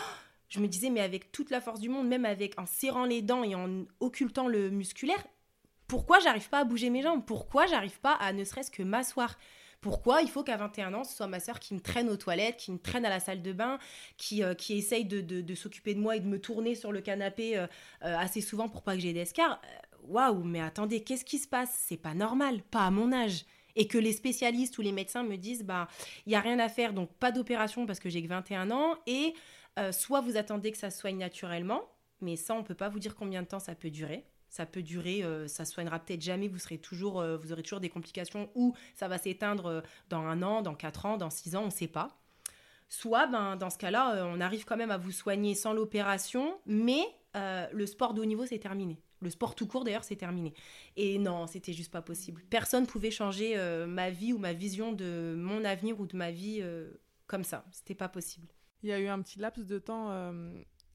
[0.48, 3.22] je me disais, mais avec toute la force du monde, même avec en serrant les
[3.22, 5.24] dents et en occultant le musculaire,
[5.86, 7.24] pourquoi j'arrive pas à bouger mes jambes?
[7.26, 9.36] Pourquoi j'arrive pas à ne serait-ce que m'asseoir?
[9.80, 12.56] Pourquoi il faut qu'à 21 ans, ce soit ma sœur qui me traîne aux toilettes,
[12.56, 13.78] qui me traîne à la salle de bain,
[14.16, 17.00] qui, euh, qui essaye de, de- s'occuper de moi et de me tourner sur le
[17.00, 17.66] canapé euh,
[18.02, 19.60] euh, assez souvent pour pas que j'ai d'escar
[20.02, 21.70] Waouh, mais attendez, qu'est-ce qui se passe?
[21.86, 23.44] C'est pas normal, pas à mon âge.
[23.74, 25.88] Et que les spécialistes ou les médecins me disent, bah,
[26.26, 28.94] il y a rien à faire, donc pas d'opération parce que j'ai que 21 ans,
[29.06, 29.34] et
[29.92, 31.82] soit vous attendez que ça soigne naturellement,
[32.22, 34.24] mais ça, on peut pas vous dire combien de temps ça peut durer.
[34.48, 37.80] Ça peut durer, euh, ça soignera peut-être jamais, vous, serez toujours, euh, vous aurez toujours
[37.80, 41.56] des complications ou ça va s'éteindre euh, dans un an, dans quatre ans, dans six
[41.56, 42.18] ans, on ne sait pas.
[42.88, 46.58] Soit, ben, dans ce cas-là, euh, on arrive quand même à vous soigner sans l'opération,
[46.66, 47.02] mais
[47.72, 48.98] le sport de haut niveau, c'est terminé.
[49.20, 50.54] Le sport tout court, d'ailleurs, c'est terminé.
[50.96, 52.42] Et non, c'était juste pas possible.
[52.48, 56.64] Personne pouvait changer ma vie ou ma vision de mon avenir ou de ma vie
[57.26, 57.66] comme ça.
[57.72, 58.48] C'était pas possible.
[58.82, 60.32] Il y a eu un petit laps de temps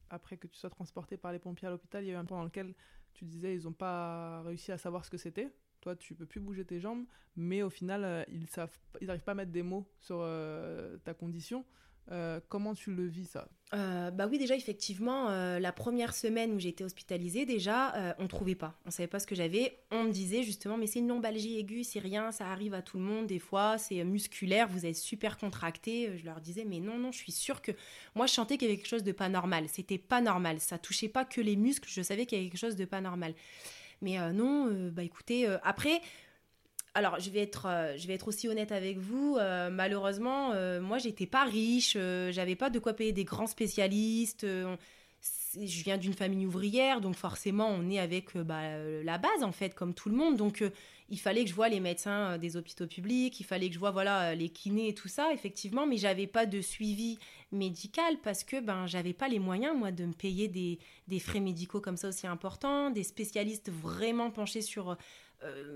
[0.09, 2.03] après que tu sois transporté par les pompiers à l'hôpital.
[2.03, 2.73] Il y a eu un temps dans lequel
[3.13, 5.51] tu disais ils n'ont pas réussi à savoir ce que c'était.
[5.81, 9.23] Toi, tu peux plus bouger tes jambes, mais au final, euh, ils savent, ils n'arrivent
[9.23, 11.65] pas à mettre des mots sur euh, ta condition.
[12.11, 13.47] Euh, comment tu le vis ça?
[13.73, 18.27] Euh, bah oui, déjà, effectivement, euh, la première semaine où j'ai été hospitalisée, déjà, on
[18.27, 18.77] trouvait pas.
[18.85, 19.77] On savait pas ce que j'avais.
[19.91, 22.97] On me disait justement, mais c'est une lombalgie aiguë, c'est rien, ça arrive à tout
[22.97, 26.17] le monde des fois, c'est musculaire, vous êtes super contracté.
[26.17, 27.71] Je leur disais, mais non, non, je suis sûre que.
[28.15, 29.65] Moi, je sentais qu'il y avait quelque chose de pas normal.
[29.69, 30.59] C'était pas normal.
[30.59, 32.99] Ça touchait pas que les muscles, je savais qu'il y avait quelque chose de pas
[32.99, 33.33] normal.
[34.01, 36.01] Mais non, bah écoutez, après.
[36.93, 39.37] Alors, je vais être, euh, je vais être aussi honnête avec vous.
[39.39, 43.47] euh, malheureusement, euh, moi, j'étais pas riche, euh, j'avais pas de quoi payer des grands
[43.47, 44.45] spécialistes.
[44.45, 49.73] je viens d'une famille ouvrière, donc forcément, on est avec bah, la base en fait,
[49.73, 50.35] comme tout le monde.
[50.35, 50.63] Donc,
[51.09, 54.33] il fallait que je voie les médecins des hôpitaux publics, il fallait que je voie
[54.33, 55.85] les kinés et tout ça, effectivement.
[55.85, 57.19] Mais j'avais pas de suivi
[57.51, 61.41] médical parce que ben j'avais pas les moyens moi de me payer des, des frais
[61.41, 64.97] médicaux comme ça aussi importants, des spécialistes vraiment penchés sur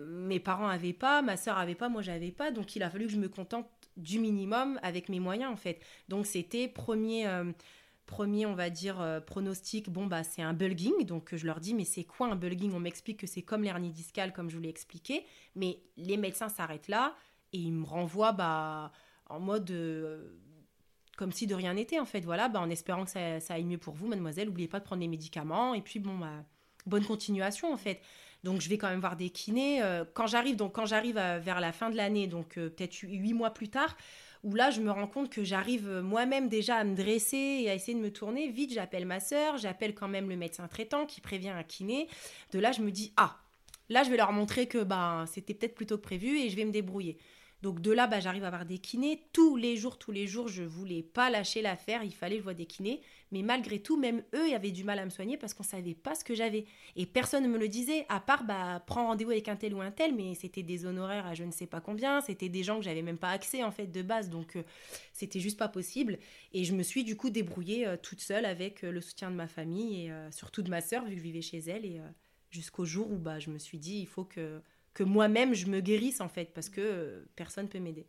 [0.08, 3.06] mes parents avaient pas, ma sœur avait pas, moi j'avais pas, donc il a fallu
[3.06, 5.80] que je me contente du minimum avec mes moyens en fait.
[6.10, 7.52] Donc c'était premier, euh,
[8.06, 9.90] premier on va dire euh, pronostic.
[9.90, 12.74] Bon bah c'est un bulging, donc euh, je leur dis mais c'est quoi un bulging
[12.74, 15.26] On m'explique que c'est comme l'hernie discale comme je vous l'ai expliqué,
[15.56, 17.16] mais les médecins s'arrêtent là
[17.54, 18.92] et ils me renvoient bah
[19.28, 20.30] en mode euh,
[21.18, 22.22] comme si de rien n'était en fait.
[22.22, 24.48] Voilà, bah, en espérant que ça, ça aille mieux pour vous, mademoiselle.
[24.48, 26.44] N'oubliez pas de prendre les médicaments et puis bon bah
[26.86, 28.02] bonne continuation en fait.
[28.46, 29.82] Donc je vais quand même voir des kinés.
[29.82, 33.00] Euh, quand j'arrive, donc quand j'arrive euh, vers la fin de l'année, donc euh, peut-être
[33.02, 33.98] huit mois plus tard,
[34.44, 37.74] où là je me rends compte que j'arrive moi-même déjà à me dresser et à
[37.74, 38.48] essayer de me tourner.
[38.50, 42.08] Vite, j'appelle ma sœur, j'appelle quand même le médecin traitant qui prévient un kiné.
[42.52, 43.36] De là, je me dis ah,
[43.90, 46.66] là je vais leur montrer que bah c'était peut-être plutôt que prévu et je vais
[46.66, 47.18] me débrouiller.
[47.62, 50.48] Donc de là, bah, j'arrive à avoir des kinés tous les jours, tous les jours.
[50.48, 53.02] Je voulais pas lâcher l'affaire, il fallait que je des kinés.
[53.32, 55.96] Mais malgré tout, même eux, ils avaient du mal à me soigner parce qu'on savait
[55.96, 56.66] pas ce que j'avais.
[56.96, 59.82] Et personne ne me le disait, à part, bah, prends rendez-vous avec un tel ou
[59.82, 62.78] un tel, mais c'était des honoraires à je ne sais pas combien, c'était des gens
[62.78, 64.64] que j'avais même pas accès, en fait, de base, donc euh,
[65.12, 66.20] c'était juste pas possible.
[66.54, 69.36] Et je me suis, du coup, débrouillée euh, toute seule avec euh, le soutien de
[69.36, 72.00] ma famille et euh, surtout de ma sœur, vu que je vivais chez elle, et
[72.52, 74.62] jusqu'au jour où, bah, je me suis dit, il faut que,
[74.96, 78.08] que moi-même, je me guérisse, en fait, parce que euh, personne peut m'aider.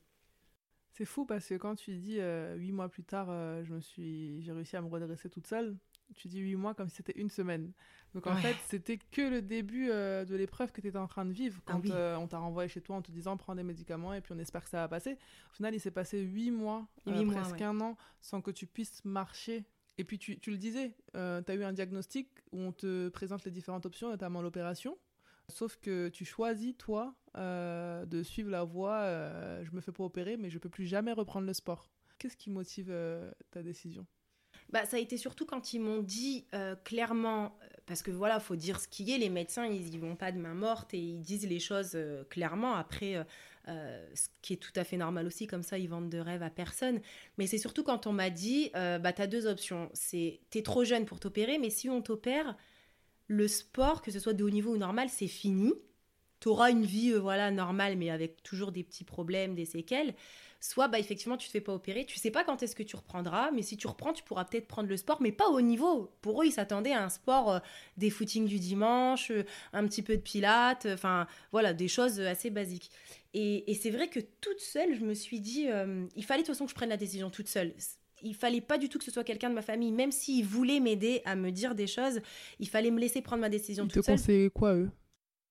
[0.92, 3.80] C'est fou parce que quand tu dis euh, huit mois plus tard, euh, je me
[3.82, 5.76] suis, j'ai réussi à me redresser toute seule.
[6.14, 7.72] Tu dis huit mois comme si c'était une semaine.
[8.14, 8.40] Donc en Ouais.
[8.40, 11.60] fait, c'était que le début euh, de l'épreuve que tu étais en train de vivre
[11.66, 11.90] Ah quand oui.
[11.92, 14.38] euh, on t'a renvoyé chez toi en te disant prends des médicaments et puis on
[14.38, 15.18] espère que ça va passer.
[15.50, 17.62] Au final, il s'est passé huit mois, Huit mois, presque ouais.
[17.64, 19.66] un an, sans que tu puisses marcher.
[19.98, 23.44] Et puis tu, tu le disais, tu as eu un diagnostic où on te présente
[23.44, 24.96] les différentes options, notamment l'opération.
[25.48, 30.04] Sauf que tu choisis, toi, euh, de suivre la voie euh, je me fais pas
[30.04, 31.90] opérer, mais je peux plus jamais reprendre le sport.
[32.18, 34.06] Qu'est-ce qui motive euh, ta décision?
[34.70, 36.46] Bah, ça a été surtout quand ils m'ont dit
[36.82, 39.18] clairement, parce que voilà, faut dire ce qui est.
[39.18, 41.96] Les médecins, ils y vont pas de main morte et ils disent les choses
[42.30, 42.74] clairement.
[42.74, 43.24] Après,
[43.66, 46.50] ce qui est tout à fait normal aussi, comme ça, ils vendent de rêve à
[46.50, 47.00] personne.
[47.38, 49.88] Mais c'est surtout quand on m'a dit, bah, tu as deux options.
[49.92, 52.56] C'est, t'es trop jeune pour t'opérer, mais si on t'opère,
[53.28, 55.72] le sport, que ce soit de haut niveau ou normal, c'est fini.
[56.40, 60.14] Tu auras une vie euh, voilà normale, mais avec toujours des petits problèmes, des séquelles.
[60.60, 62.04] Soit, bah, effectivement, tu te fais pas opérer.
[62.06, 64.66] Tu sais pas quand est-ce que tu reprendras, mais si tu reprends, tu pourras peut-être
[64.66, 66.10] prendre le sport, mais pas au niveau.
[66.22, 67.58] Pour eux, ils s'attendaient à un sport euh,
[67.96, 72.50] des footings du dimanche, euh, un petit peu de pilates, enfin, voilà, des choses assez
[72.50, 72.90] basiques.
[73.34, 75.68] Et, et c'est vrai que toute seule, je me suis dit,
[76.16, 77.74] il fallait de toute façon que je prenne la décision toute seule.
[78.22, 80.80] Il fallait pas du tout que ce soit quelqu'un de ma famille, même s'ils voulaient
[80.80, 82.20] m'aider à me dire des choses,
[82.58, 84.16] il fallait me laisser prendre ma décision Ils te toute seule.
[84.16, 84.90] conseillaient quoi, eux?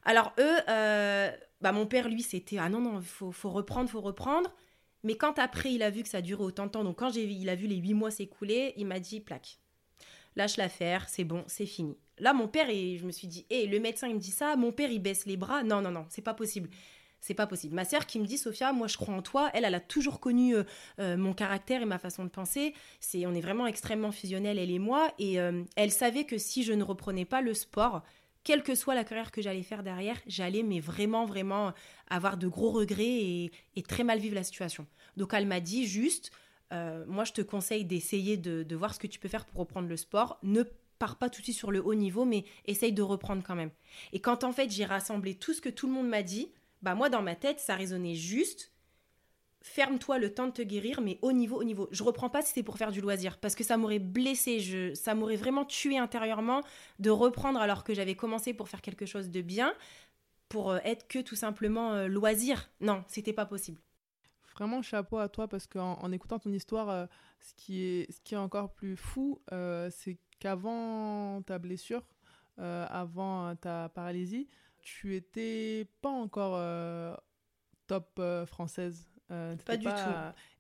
[0.04, 4.01] Alors eux, euh, bah mon père lui c'était ah non non faut faut reprendre faut
[4.01, 4.51] reprendre.
[5.04, 7.23] Mais quand après il a vu que ça durait autant de temps, donc quand j'ai
[7.23, 9.60] il a vu les huit mois s'écouler, il m'a dit plaque,
[10.36, 11.97] lâche l'affaire, c'est bon, c'est fini.
[12.19, 14.56] Là mon père et je me suis dit hé le médecin il me dit ça,
[14.56, 16.69] mon père il baisse les bras, non non non c'est pas possible.
[17.26, 17.74] C'est pas possible.
[17.74, 19.50] Ma sœur qui me dit, Sophia, moi je crois en toi.
[19.56, 20.64] Elle, elle a toujours connu euh,
[21.00, 22.76] euh, mon caractère et ma façon de penser.
[23.00, 25.12] C'est, on est vraiment extrêmement fusionnels, elle et moi.
[25.18, 28.04] Et euh, elle savait que si je ne reprenais pas le sport,
[28.44, 31.74] quelle que soit la carrière que j'allais faire derrière, j'allais mais vraiment, vraiment
[32.12, 34.86] avoir de gros regrets et, très mal vivre la situation.
[35.18, 36.30] Donc elle m'a dit juste,
[36.70, 39.88] moi je te conseille d'essayer de, de voir ce que tu peux faire pour reprendre
[39.88, 40.38] le sport.
[40.44, 40.62] Ne
[41.00, 43.72] pars pas tout de suite sur le haut niveau, mais essaye de reprendre quand même.
[44.14, 46.52] Et quand en fait j'ai rassemblé tout ce que tout le monde m'a dit,
[46.86, 48.71] bah moi dans ma tête ça résonnait juste.
[49.62, 51.89] Ferme-toi le temps de te guérir, mais au niveau, au niveau.
[51.91, 54.93] Je reprends pas si c'est pour faire du loisir, parce que ça m'aurait blessé, je,
[54.93, 56.62] ça m'aurait vraiment tué intérieurement
[57.00, 59.74] de reprendre alors que j'avais commencé pour faire quelque chose de bien,
[60.50, 62.69] pour euh, être que tout simplement euh, loisir.
[62.80, 63.80] Non, c'était pas possible.
[64.54, 67.06] Vraiment chapeau à toi parce qu'en en écoutant ton histoire, euh,
[67.39, 72.04] ce, qui est, ce qui est encore plus fou, c'est qu'avant ta blessure,
[72.58, 74.48] avant ta paralysie,
[74.86, 77.13] tu étais pas encore euh,
[77.88, 79.10] top euh, française.
[79.32, 79.89] Euh, Pas du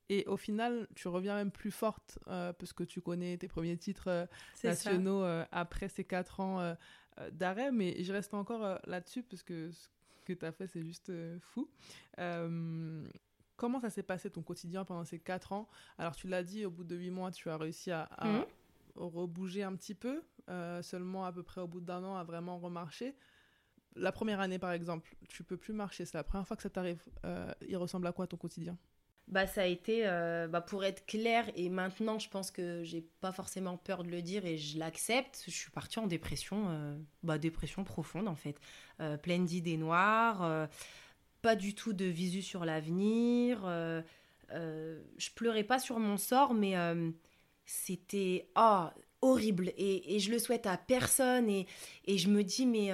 [0.09, 4.27] Et au final, tu reviens même plus forte parce que tu connais tes premiers titres
[4.63, 6.75] nationaux après ces quatre ans
[7.31, 7.71] d'arrêt.
[7.71, 9.87] Mais je reste encore là-dessus parce que ce
[10.25, 11.69] que tu as fait, c'est juste fou.
[13.57, 15.69] Comment ça s'est passé ton quotidien pendant ces quatre ans?
[15.97, 18.45] Alors, tu l'as dit, au bout de huit mois, tu as réussi à, à Mhm.
[18.95, 20.21] rebouger un petit peu,
[20.81, 23.15] seulement à peu près au bout d'un an à vraiment remarcher.
[23.95, 26.05] La première année, par exemple, tu peux plus marcher.
[26.05, 27.01] C'est la première fois que ça t'arrive.
[27.23, 28.77] Euh, il ressemble à quoi ton quotidien?
[29.27, 33.01] Bah ça a été, euh, bah, pour être clair, et maintenant je pense que j'ai
[33.21, 36.95] pas forcément peur de le dire et je l'accepte, je suis partie en dépression, euh,
[37.23, 38.59] bah, dépression profonde en fait,
[39.23, 40.69] pleine d'idées noires,
[41.41, 43.61] pas du tout de visu sur l'avenir,
[44.51, 46.75] je pleurais pas sur mon sort, mais
[47.65, 48.85] c'était oh,
[49.23, 51.65] horrible et, je le souhaite à personne et,
[52.07, 52.91] je me dis mais...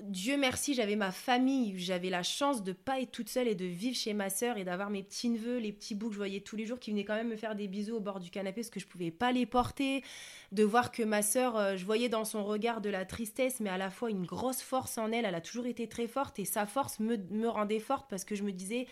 [0.00, 3.64] Dieu merci, j'avais ma famille, j'avais la chance de pas être toute seule et de
[3.64, 6.40] vivre chez ma sœur et d'avoir mes petits neveux, les petits bouts que je voyais
[6.40, 8.60] tous les jours qui venaient quand même me faire des bisous au bord du canapé
[8.60, 10.04] parce que je pouvais pas les porter,
[10.52, 13.70] de voir que ma sœur, euh, je voyais dans son regard de la tristesse mais
[13.70, 16.44] à la fois une grosse force en elle, elle a toujours été très forte et
[16.44, 18.86] sa force me, me rendait forte parce que je me disais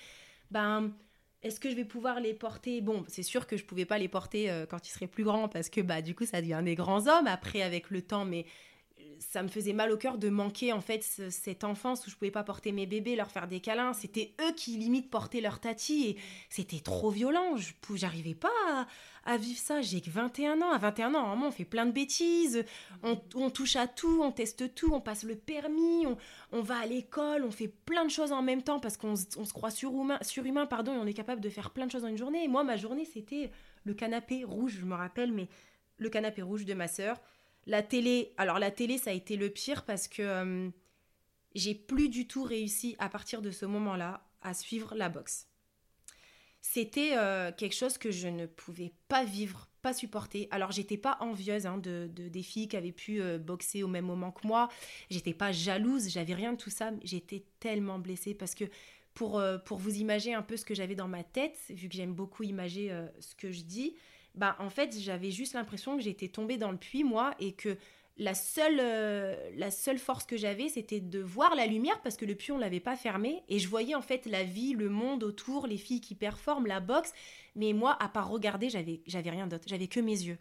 [0.50, 0.92] ben
[1.42, 2.80] est-ce que je vais pouvoir les porter?
[2.80, 5.48] Bon, c'est sûr que je pouvais pas les porter euh, quand ils seraient plus grands
[5.48, 8.44] parce que bah du coup ça devient des grands hommes après avec le temps mais
[9.18, 12.16] ça me faisait mal au cœur de manquer en fait ce- cette enfance où je
[12.16, 13.92] pouvais pas porter mes bébés, leur faire des câlins.
[13.92, 16.16] C'était eux qui limite portaient leur tati et
[16.50, 17.56] c'était trop violent.
[17.56, 18.86] Je j'arrivais pas
[19.24, 19.80] à, vivre ça.
[19.82, 20.70] J'ai que 21 ans.
[20.70, 22.64] À 21 ans, vraiment, on fait plein de bêtises.
[23.02, 26.06] On, touche à tout, on teste tout, on passe le permis,
[26.52, 29.38] on, va à l'école, on fait plein de choses en même temps parce qu'on se-
[29.38, 32.04] on se croit surhumain, surhumain pardon, et on est capable de faire plein de choses
[32.04, 32.44] en une journée.
[32.44, 33.50] Et moi, ma journée, c'était
[33.84, 35.48] le canapé rouge, je me rappelle, mais
[35.98, 37.20] le canapé rouge de ma sœur.
[37.66, 40.70] La télé, alors la télé, ça a été le pire parce que euh,
[41.54, 45.48] j'ai plus du tout réussi à partir de ce moment-là à suivre la boxe.
[46.62, 50.48] C'était euh, quelque chose que je ne pouvais pas vivre, pas supporter.
[50.50, 53.88] Alors j'étais pas envieuse hein, de, de- des filles qui avaient pu euh, boxer au
[53.88, 54.68] même moment que moi.
[55.10, 56.90] J'étais pas jalouse, j'avais rien de tout ça.
[57.04, 58.64] J'étais tellement blessée parce que
[59.14, 62.12] pour, pour vous imaginer un peu ce que j'avais dans ma tête, vu que j'aime
[62.12, 63.96] beaucoup imager ce que je dis,
[64.36, 67.76] bah en fait j'avais juste l'impression que j'étais tombée dans le puits moi et que
[68.18, 72.24] la seule, euh, la seule force que j'avais c'était de voir la lumière parce que
[72.24, 75.22] le puits on l'avait pas fermé et je voyais en fait la vie, le monde
[75.22, 77.12] autour, les filles qui performent, la boxe,
[77.54, 80.38] mais moi à part regarder j'avais j'avais rien d'autre, j'avais que mes yeux.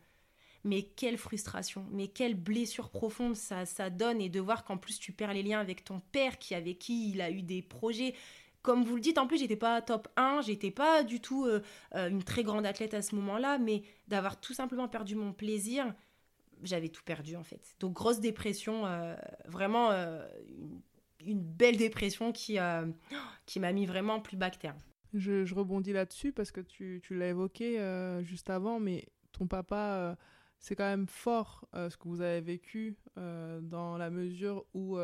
[0.63, 4.97] Mais quelle frustration, mais quelle blessure profonde ça, ça donne et de voir qu'en plus
[4.97, 8.15] tu perds les liens avec ton père qui avec qui il a eu des projets.
[8.65, 11.61] Comme vous le dites, en plus j'étais pas top 1, j'étais pas du tout euh,
[11.93, 15.93] euh, une très grande athlète à ce moment-là, mais d'avoir tout simplement perdu mon plaisir,
[16.63, 17.75] j'avais tout perdu en fait.
[17.79, 19.91] Donc grosse dépression, euh, vraiment
[21.23, 22.57] une, belle dépression qui,
[23.45, 24.75] qui m'a mis vraiment plus bas que terre.
[25.13, 27.77] Je, rebondis là-dessus parce que tu, tu l'as évoqué
[28.23, 30.17] juste avant, mais ton papa,
[30.57, 34.97] c'est quand même fort ce que vous avez vécu dans la mesure où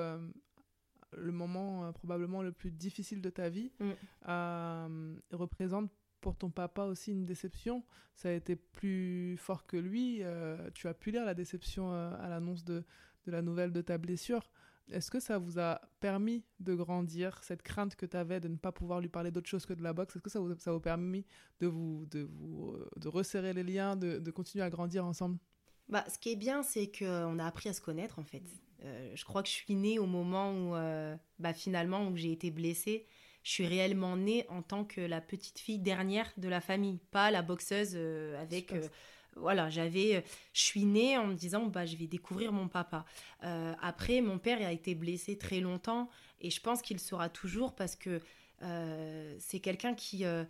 [1.18, 3.92] le moment euh, probablement le plus difficile de ta vie Mm.
[4.30, 7.84] euh, représente pour ton papa aussi une déception.
[8.16, 10.20] Ça a été plus fort que lui.
[10.22, 12.84] euh, tu as pu lire la déception à l'annonce de,
[13.26, 14.52] de la nouvelle de ta blessure.
[14.90, 18.58] Est-ce que ça vous a permis de grandir, cette crainte que tu avais de ne
[18.58, 20.16] pas pouvoir lui parler d'autre chose que de la boxe?
[20.16, 21.26] Est-ce que ça vous, ça vous a permis
[21.60, 25.38] de, vous, de, vous, de resserrer les liens, de, de continuer à grandir ensemble?
[25.92, 28.44] Bah, ce qui est bien, c'est qu'on a appris à se connaître en fait.
[28.84, 32.32] Euh, je crois que je suis née au moment où, euh, bah, finalement, où j'ai
[32.32, 33.06] été blessée.
[33.44, 37.30] Je suis réellement née en tant que la petite fille dernière de la famille, pas
[37.30, 38.72] la boxeuse euh, avec.
[38.72, 38.88] Euh,
[39.36, 40.22] voilà, j'avais, euh,
[40.54, 43.06] je suis née en me disant, bah, je vais découvrir mon papa.
[43.44, 46.10] Euh, après, mon père a été blessé très longtemps
[46.42, 48.20] et je pense qu'il sera toujours parce que
[48.62, 50.44] euh, c'est quelqu'un qui, euh,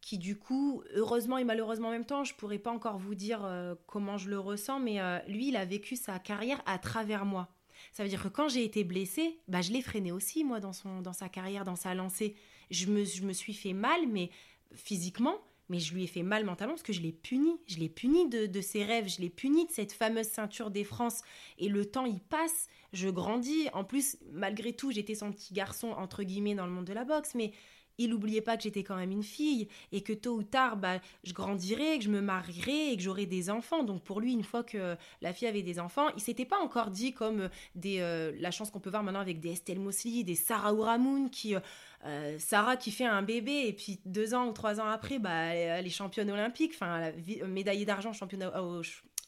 [0.00, 3.44] qui du coup, heureusement et malheureusement en même temps, je pourrais pas encore vous dire
[3.44, 7.24] euh, comment je le ressens, mais euh, lui, il a vécu sa carrière à travers
[7.24, 7.48] moi.
[7.92, 10.72] Ça veut dire que quand j'ai été blessée, bah, je l'ai freiné aussi, moi, dans,
[10.72, 12.34] son, dans sa carrière, dans sa lancée.
[12.70, 14.30] Je me, je me suis fait mal, mais
[14.74, 17.58] physiquement, mais je lui ai fait mal mentalement parce que je l'ai puni.
[17.66, 20.84] Je l'ai puni de, de ses rêves, je l'ai puni de cette fameuse ceinture des
[20.84, 21.22] France.
[21.58, 23.68] Et le temps, il passe, je grandis.
[23.72, 27.04] En plus, malgré tout, j'étais son petit garçon, entre guillemets, dans le monde de la
[27.04, 27.52] boxe, mais
[28.00, 31.00] il n'oubliait pas que j'étais quand même une fille et que tôt ou tard, bah,
[31.22, 33.82] je grandirais, que je me marierais et que j'aurais des enfants.
[33.84, 36.90] Donc pour lui, une fois que la fille avait des enfants, il s'était pas encore
[36.90, 40.34] dit comme des, euh, la chance qu'on peut voir maintenant avec des Estelle Mosley, des
[40.34, 41.60] Sarah Ouramoun, qui, euh,
[42.06, 45.30] euh, Sarah qui fait un bébé et puis deux ans ou trois ans après, bah,
[45.54, 47.12] elle, est- championne olympique, enfin
[47.46, 48.80] médaillée d'argent championne aux,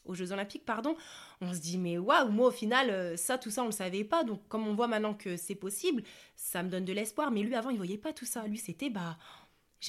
[0.05, 0.95] aux Jeux Olympiques, pardon.
[1.41, 4.03] On se dit mais waouh, moi au final, euh, ça, tout ça, on le savait
[4.03, 4.23] pas.
[4.23, 6.03] Donc comme on voit maintenant que c'est possible,
[6.35, 7.31] ça me donne de l'espoir.
[7.31, 8.45] Mais lui avant, il voyait pas tout ça.
[8.47, 9.17] Lui, c'était bah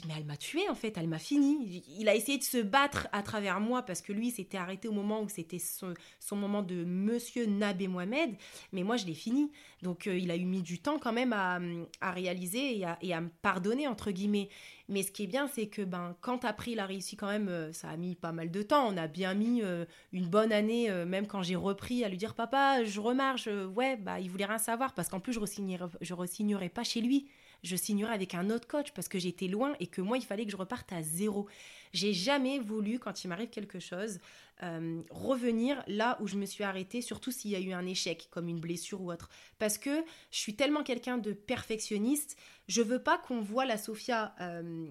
[0.07, 1.83] mais elle m'a tué en fait, elle m'a fini.
[1.99, 4.93] Il a essayé de se battre à travers moi parce que lui s'était arrêté au
[4.93, 5.95] moment où c'était son,
[6.37, 8.35] moment de Monsieur Nabé Mohamed,
[8.73, 9.53] mais moi je l'ai fini.
[9.83, 11.61] Donc euh, il a eu mis du temps quand même à,
[12.01, 14.49] à réaliser et à, et à me pardonner entre guillemets.
[14.89, 17.49] Mais ce qui est bien, c'est que ben quand après il a réussi quand même,
[17.49, 18.87] euh, ça a mis pas mal de temps.
[18.89, 22.35] On a bien mis euh, une bonne année, même quand j'ai repris à lui dire
[22.35, 23.49] papa, je remarche.
[23.77, 27.01] ouais, bah il voulait rien savoir parce qu'en plus je re-signerai, je re-signerai pas chez
[27.01, 27.29] lui
[27.65, 30.45] je signerai avec un autre coach parce que j'étais loin et que moi, il fallait
[30.45, 31.49] que je reparte à zéro.
[31.93, 34.21] J'ai jamais voulu, quand il m'arrive quelque chose,
[34.63, 38.29] euh, revenir là où je me suis arrêtée, surtout s'il y a eu un échec,
[38.31, 39.31] comme une blessure ou autre.
[39.59, 42.37] Parce que je suis tellement quelqu'un de perfectionniste,
[42.69, 44.87] je veux pas qu'on voit la Sophia euh,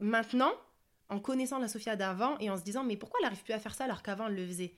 [0.00, 0.52] maintenant
[1.10, 3.58] en connaissant la Sophia d'avant et en se disant mais pourquoi elle n'arrive plus à
[3.58, 4.74] faire ça alors qu'avant elle le faisait?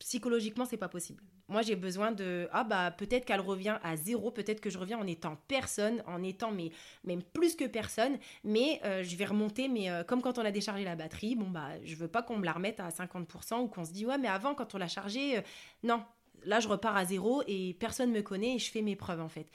[0.00, 4.30] Psychologiquement c'est pas possible moi j'ai besoin de ah bah peut-être qu'elle revient à zéro
[4.30, 6.70] peut-être que je reviens en étant personne en étant mais
[7.04, 10.50] même plus que personne mais euh, je vais remonter mais euh, comme quand on a
[10.50, 13.68] déchargé la batterie bon bah je veux pas qu'on me la remette à 50% ou
[13.68, 15.42] qu'on se dit ouais mais avant quand on l'a chargée euh,
[15.82, 16.02] non.
[16.44, 19.28] Là je repars à zéro et personne me connaît et je fais mes preuves en
[19.28, 19.46] fait.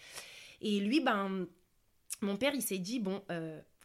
[0.61, 1.47] Et lui ben
[2.21, 3.23] mon père il s'est dit bon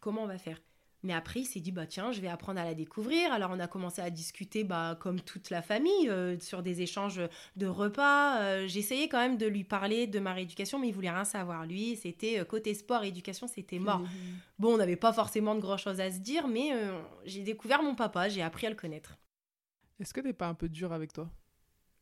[0.01, 0.61] comment on va faire?
[1.03, 3.33] Mais après, il s'est dit, bah tiens, je vais apprendre à la découvrir.
[3.33, 7.23] Alors, on a commencé à discuter, bah, comme toute la famille, euh, sur des échanges
[7.57, 8.41] de repas.
[8.41, 11.65] Euh, J'essayais quand même de lui parler de ma rééducation, mais il voulait rien savoir.
[11.65, 14.03] Lui, c'était euh, côté sport, éducation, c'était mort.
[14.59, 17.95] Bon, on n'avait pas forcément de grand-chose à se dire, mais euh, j'ai découvert mon
[17.95, 19.17] papa, j'ai appris à le connaître.
[20.01, 21.31] Est-ce que t'es pas un peu dur avec toi?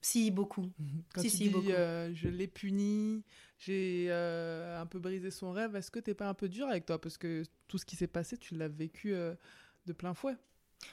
[0.01, 0.71] Si, beaucoup.
[1.13, 1.73] Quand Si, tu si, dis beaucoup.
[1.73, 3.25] euh, je l'ai puni,
[3.59, 6.87] j'ai euh, un peu brisé son rêve, est-ce que t'es pas un peu dur avec
[6.87, 7.01] toi?
[7.01, 9.35] Parce que tout ce qui s'est passé, tu l'as vécu euh,
[9.87, 10.37] de plein fouet.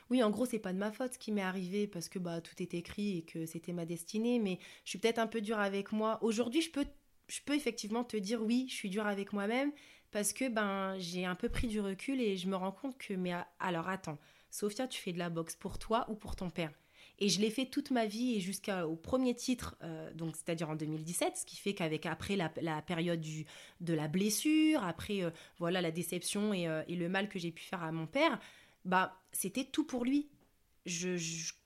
[0.09, 2.41] Oui, en gros, c'est pas de ma faute ce qui m'est arrivé parce que bah
[2.41, 5.59] tout est écrit et que c'était ma destinée, mais je suis peut-être un peu dure
[5.59, 6.17] avec moi.
[6.23, 6.85] Aujourd'hui, je peux
[7.27, 9.71] je peux effectivement te dire oui, je suis dure avec moi-même
[10.11, 13.13] parce que ben j'ai un peu pris du recul et je me rends compte que
[13.13, 14.17] mais alors attends,
[14.51, 16.71] Sophia, tu fais de la boxe pour toi ou pour ton père?
[17.19, 20.75] Et je l'ai fait toute ma vie et jusqu'au premier titre, euh, donc c'est-à-dire en
[20.75, 22.49] 2017, ce qui fait qu'avec après la,
[22.81, 23.23] période
[23.81, 27.63] de la blessure, après euh, voilà la déception et, euh, le mal que j'ai pu
[27.63, 28.39] faire à mon père,
[28.83, 30.27] bah c'était tout pour lui.
[30.85, 31.17] Je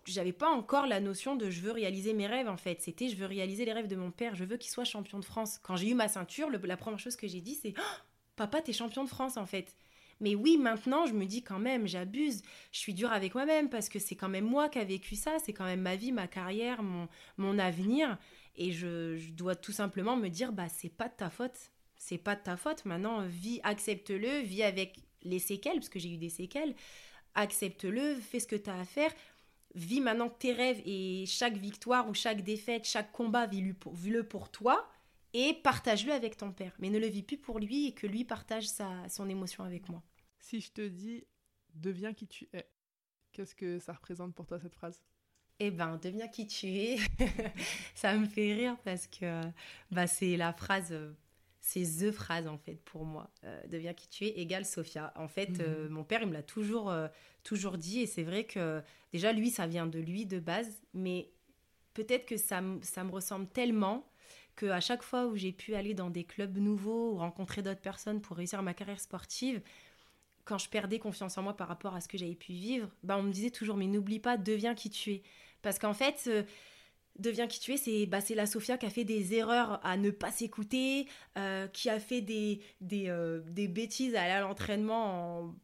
[0.05, 2.81] j'avais pas encore la notion de je veux réaliser mes rêves en fait.
[2.81, 4.33] C'était je veux réaliser les rêves de mon père.
[4.35, 5.59] Je veux qu'il soit champion de France.
[5.61, 8.01] Quand j'ai eu ma ceinture, la première chose que j'ai dit c'est Oh,
[8.37, 9.75] papa t'es champion de France en fait.
[10.19, 12.41] Mais oui, maintenant, je me dis quand même, j'abuse.
[12.71, 15.37] Je suis dure avec moi-même parce que c'est quand même moi qui a vécu ça.
[15.43, 17.07] C'est quand même ma vie, ma carrière, mon,
[17.37, 18.17] mon avenir.
[18.55, 21.71] Et je, dois tout simplement me dire, bah, c'est pas de ta faute.
[21.95, 22.85] C'est pas de ta faute.
[22.85, 26.75] Maintenant, vis, accepte-le, vis avec les séquelles, parce que j'ai eu des séquelles.
[27.35, 29.13] Accepte-le, fais ce que tu as à faire.
[29.75, 33.93] vis maintenant tes rêves et chaque victoire ou chaque défaite, chaque combat, vis-le pour,
[34.29, 34.89] pour toi
[35.33, 36.73] et partage-le avec ton père.
[36.79, 39.89] Mais ne le vis plus pour lui et que lui partage sa, son émotion avec
[39.89, 40.01] moi.
[40.49, 41.27] Si je te dis
[41.75, 42.67] deviens qui tu es,
[43.33, 45.03] qu'est-ce que ça représente pour toi cette phrase?
[45.59, 46.97] Eh ben, deviens qui tu es.
[47.93, 49.41] ça me fait rire parce que
[49.91, 50.91] bah, c'est la phrase,
[51.61, 53.29] c'est the phrase en fait pour moi.
[53.43, 55.13] Euh, deviens qui tu es égale Sophia.
[55.15, 55.61] En fait, Mhm.
[55.61, 57.07] euh, mon père, il me l'a toujours, euh,
[57.43, 58.81] toujours dit et c'est vrai que
[59.13, 61.29] déjà lui, ça vient de lui de base, mais
[61.93, 64.09] peut-être que ça, me- ça me ressemble tellement
[64.55, 67.79] que à chaque fois où j'ai pu aller dans des clubs nouveaux ou rencontrer d'autres
[67.81, 69.61] personnes pour réussir ma carrière sportive,
[70.49, 73.15] quand je perdais confiance en moi par rapport à ce que j'avais pu vivre, bah
[73.19, 75.21] on me disait toujours mais n'oublie pas, deviens qui tu es.
[75.61, 76.41] Parce qu'en fait, euh,
[77.19, 80.09] deviens qui tu es, c'est bah, la Sophia qui a fait des erreurs à ne
[80.09, 81.05] pas s'écouter,
[81.37, 85.55] euh, qui a fait des, des, euh, des bêtises à aller à l'entraînement en-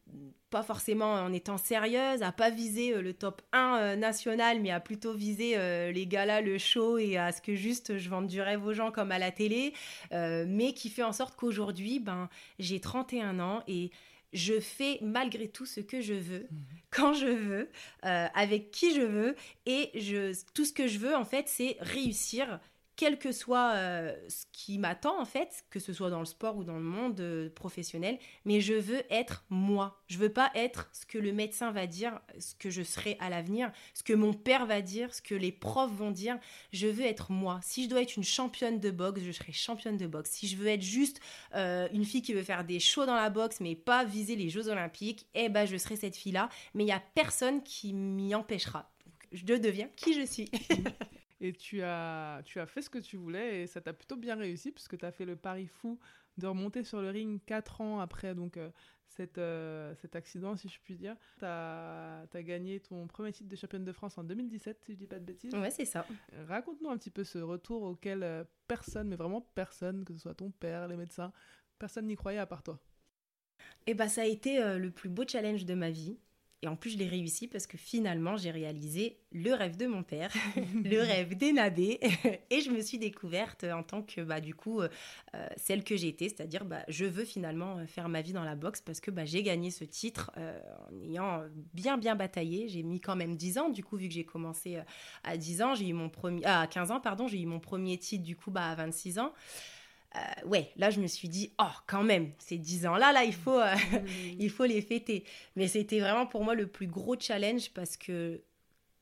[0.50, 4.78] pas forcément en étant sérieuse, à pas viser le top 1 euh, national, mais à
[4.78, 5.56] plutôt viser
[5.92, 8.92] les galas, le show et à ce que juste je vende du rêve aux gens
[8.92, 9.72] comme à la télé,
[10.12, 12.28] mais qui fait en sorte qu'aujourd'hui, ben,
[12.60, 13.90] j'ai 31 ans et
[14.32, 16.48] je fais malgré tout ce que je veux,
[16.90, 17.70] quand je veux,
[18.04, 21.76] euh, avec qui je veux, et je, tout ce que je veux, en fait, c'est
[21.80, 22.60] réussir,
[22.96, 26.56] quel que soit euh, ce qui m'attend, en fait, que ce soit dans le sport
[26.56, 30.02] ou dans le monde euh, professionnel, mais je veux être moi.
[30.08, 33.28] Je veux pas être ce que le médecin va dire, ce que je serai à
[33.28, 36.38] l'avenir, ce que mon père va dire, ce que les profs vont dire.
[36.72, 37.60] Je veux être moi.
[37.62, 40.30] Si je dois être une championne de boxe, je serai championne de boxe.
[40.30, 41.20] Si je veux être juste
[41.54, 44.48] euh, une fille qui veut faire des shows dans la boxe, mais pas viser les
[44.48, 46.48] Jeux Olympiques, eh ben, je serai cette fille-là.
[46.74, 48.90] Mais il y a personne qui m'y empêchera.
[49.32, 50.50] Je deviens qui je suis.
[51.40, 54.36] Et tu as, tu as fait ce que tu voulais et ça t'a plutôt bien
[54.36, 55.98] réussi puisque tu as fait le pari fou
[56.38, 58.70] de remonter sur le ring 4 ans après donc, euh,
[59.08, 61.16] cette, euh, cet accident, si je puis dire.
[61.38, 65.06] Tu as, gagné ton premier titre de championne de France en 2017, si je dis
[65.06, 65.54] pas de bêtises.
[65.54, 66.06] ouais, c'est ça.
[66.48, 70.34] Raconte-nous un petit peu ce retour auquel euh, personne, mais vraiment personne, que ce soit
[70.34, 71.32] ton père, les médecins,
[71.78, 72.78] personne n'y croyait à part toi.
[73.86, 76.18] Et bah, ça a été euh, le plus beau challenge de ma vie.
[76.66, 80.02] Et en plus, je l'ai réussi parce que finalement, j'ai réalisé le rêve de mon
[80.02, 80.32] père,
[80.84, 82.00] le rêve des Nabé.
[82.50, 84.88] et je me suis découverte en tant que, bah, du coup, euh,
[85.36, 86.28] euh, celle que j'étais.
[86.28, 89.24] C'est-à-dire, bah, je veux finalement euh, faire ma vie dans la boxe parce que bah,
[89.24, 90.58] j'ai gagné ce titre euh,
[90.90, 92.68] en ayant bien, bien bataillé.
[92.68, 94.78] J'ai mis quand même 10 ans, du coup, vu que j'ai commencé
[95.22, 95.74] à 10 ans.
[95.76, 96.42] J'ai eu mon premier...
[96.44, 97.28] Ah, à 15 ans, pardon.
[97.28, 99.32] J'ai eu mon premier titre, du coup, bah, à 26 ans.
[100.16, 103.34] Euh, ouais, là, je me suis dit, oh, quand même, ces 10 ans-là, là, il
[103.34, 103.58] faut...
[103.60, 103.74] euh,
[104.38, 105.24] il faut les fêter.
[105.56, 108.40] Mais c'était vraiment pour moi le plus gros challenge parce que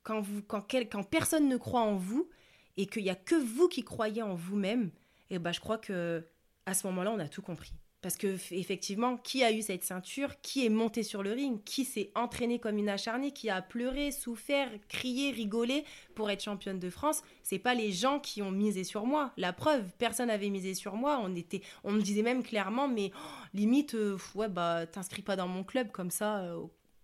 [0.02, 2.28] quand, vous, quand, quel- quand personne ne croit en vous
[2.76, 4.90] et qu'il n'y a que vous qui croyez en vous-même,
[5.30, 6.26] et ben je crois que
[6.66, 7.72] à ce moment-là, on a tout compris.
[8.04, 11.86] Parce que effectivement, qui a eu cette ceinture Qui est monté sur le ring Qui
[11.86, 15.84] s'est entraîné comme une acharnée Qui a pleuré, souffert, crié, rigolé
[16.14, 19.32] pour être championne de France C'est pas les gens qui ont misé sur moi.
[19.38, 21.18] La preuve, personne n'avait misé sur moi.
[21.22, 23.18] On était, on me disait même clairement, mais oh,
[23.54, 26.40] limite, euh, ouais bah t'inscris pas dans mon club comme ça.
[26.40, 26.60] euh,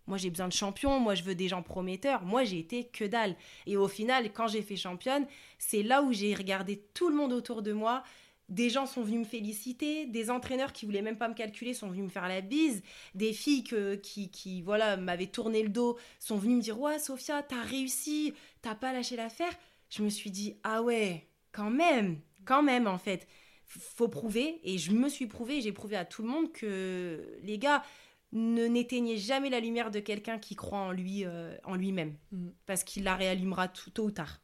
[0.07, 1.01] moi j'ai besoin de champions.
[1.01, 2.25] Moi je veux des gens prometteurs.
[2.25, 3.37] Moi j'ai été que dalle.
[3.67, 5.27] Et au final, quand j'ai fait championne,
[5.57, 8.03] c'est là où j'ai regardé tout le monde autour de moi.
[8.51, 11.89] Des gens sont venus me féliciter, des entraîneurs qui voulaient même pas me calculer sont
[11.89, 12.83] venus me faire la bise,
[13.15, 16.99] des filles que- qui, qui voilà m'avaient tourné le dos sont venues me dire ouais
[16.99, 19.53] Sophia t'as réussi, t'as pas lâché l'affaire.
[19.89, 23.27] Je me suis dit ah ouais quand même, quand même en fait,
[23.67, 27.59] faut prouver et je me suis prouvé, j'ai prouvé à tout le monde que les
[27.59, 27.85] gars
[28.33, 32.53] ne n'éteignez jamais la lumière de quelqu'un qui croit en lui euh, en lui-même Mhm.
[32.67, 34.41] parce qu'il la réallumera tout- tôt ou tard.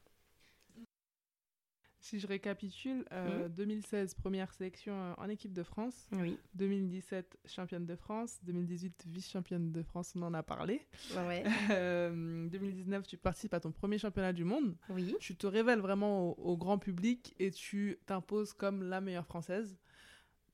[2.09, 6.07] Si je récapitule, euh, 2016, première sélection euh, en équipe de France.
[6.13, 6.39] Oui.
[6.55, 8.39] 2017, championne de France.
[8.45, 10.87] 2018, vice-championne de France, on en a parlé.
[11.17, 11.43] Ouais.
[11.73, 14.77] Euh, 2019, tu participes à ton premier championnat du monde.
[14.89, 15.17] oui.
[15.19, 19.77] Tu te révèles vraiment au, au grand public et tu t'imposes comme la meilleure française.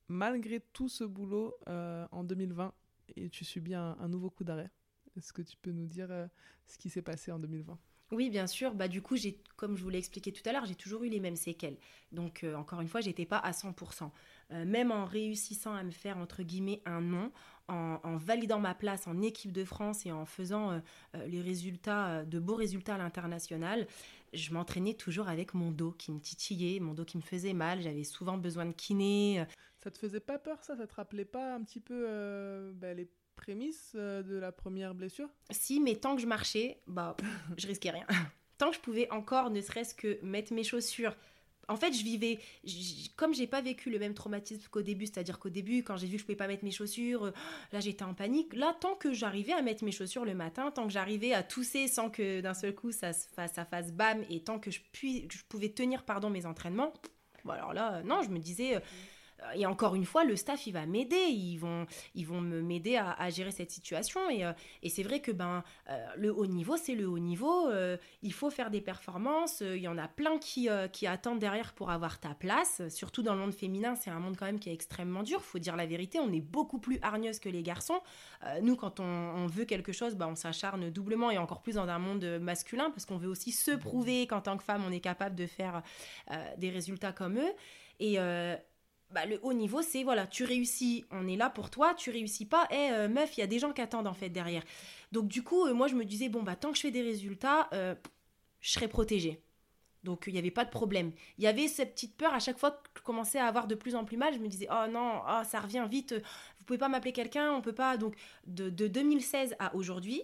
[0.07, 2.73] Malgré tout ce boulot euh, en 2020,
[3.15, 4.71] et tu subis un, un nouveau coup d'arrêt.
[5.15, 6.25] Est-ce que tu peux nous dire euh,
[6.65, 7.77] ce qui s'est passé en 2020
[8.11, 8.73] Oui, bien sûr.
[8.75, 11.09] Bah, du coup, j'ai, comme je vous l'ai expliqué tout à l'heure, j'ai toujours eu
[11.09, 11.77] les mêmes séquelles.
[12.11, 14.11] Donc, euh, encore une fois, j'étais pas à 100%.
[14.51, 17.31] Euh, même en réussissant à me faire, entre guillemets, un nom,
[17.69, 20.79] en, validant ma place en équipe de France et en faisant euh,
[21.27, 23.87] les résultats, de beaux résultats à l'international,
[24.33, 27.81] je m'entraînais toujours avec mon dos qui me titillait, mon dos qui me faisait mal.
[27.81, 29.45] J'avais souvent besoin de kiné.
[29.79, 30.75] Ça te faisait pas peur, ça?
[30.75, 35.29] Ça te rappelait pas un petit peu bah, les prémices euh, de la première blessure?
[35.51, 37.15] Si, mais tant que je marchais, bah,
[37.57, 38.05] je risquais rien.
[38.59, 41.15] Tant que je pouvais encore, ne serait-ce que mettre mes chaussures,
[41.67, 45.39] en fait, je vivais, j- comme j'ai pas vécu le même traumatisme qu'au début, c'est-à-dire
[45.39, 47.31] qu'au début, quand j'ai vu que je pouvais pas mettre mes chaussures, euh,
[47.71, 48.53] là j'étais en panique.
[48.53, 51.87] Là, tant que j'arrivais à mettre mes chaussures le matin, tant que j'arrivais à tousser
[51.87, 55.69] sans que d'un seul coup ça se fasse, bam, et tant je, que je pouvais
[55.69, 56.93] tenir pardon mes entraînements,
[57.43, 58.81] bon, alors là, euh, non, je me disais.
[59.43, 61.15] Euh, et encore une fois, le staff, il va m'aider.
[61.15, 61.85] Ils vont,
[62.15, 64.29] ils vont m'aider à, gérer cette situation.
[64.29, 67.69] Et, euh, et c'est vrai que ben, euh, le haut niveau, c'est le haut niveau.
[68.21, 69.61] Il faut faire des performances.
[69.61, 72.81] Il y en a plein qui, qui attendent derrière pour avoir ta place.
[72.89, 75.41] Surtout dans le monde féminin, c'est un monde quand même qui est extrêmement dur.
[75.41, 76.19] faut dire la vérité.
[76.19, 77.99] On est beaucoup plus hargneuse que les garçons.
[78.61, 81.99] Nous, quand on, veut quelque chose, ben, on s'acharne doublement et encore plus dans un
[81.99, 85.35] monde masculin parce qu'on veut aussi se prouver qu'en tant que femme, on est capable
[85.35, 85.81] de faire
[86.57, 87.53] des résultats comme eux.
[87.99, 88.17] Et,
[89.13, 92.45] bah, le haut niveau, c'est voilà, tu réussis, on est là pour toi, tu réussis
[92.45, 94.63] pas, eh euh, meuf, il y a des gens qui attendent en fait derrière.
[95.11, 97.03] Donc du coup, euh, moi je me disais, bon, bah tant que je fais des
[97.03, 97.93] résultats, euh,
[98.59, 99.39] je serai protégée.
[100.03, 101.11] Donc il n'y avait pas de problème.
[101.37, 103.75] Il y avait cette petite peur à chaque fois que je commençais à avoir de
[103.75, 106.15] plus en plus mal, je me disais, oh non, oh, ça revient vite,
[106.57, 107.97] vous pouvez pas m'appeler quelqu'un, on peut pas.
[107.97, 108.15] Donc
[108.47, 110.23] de, de 2016 à aujourd'hui,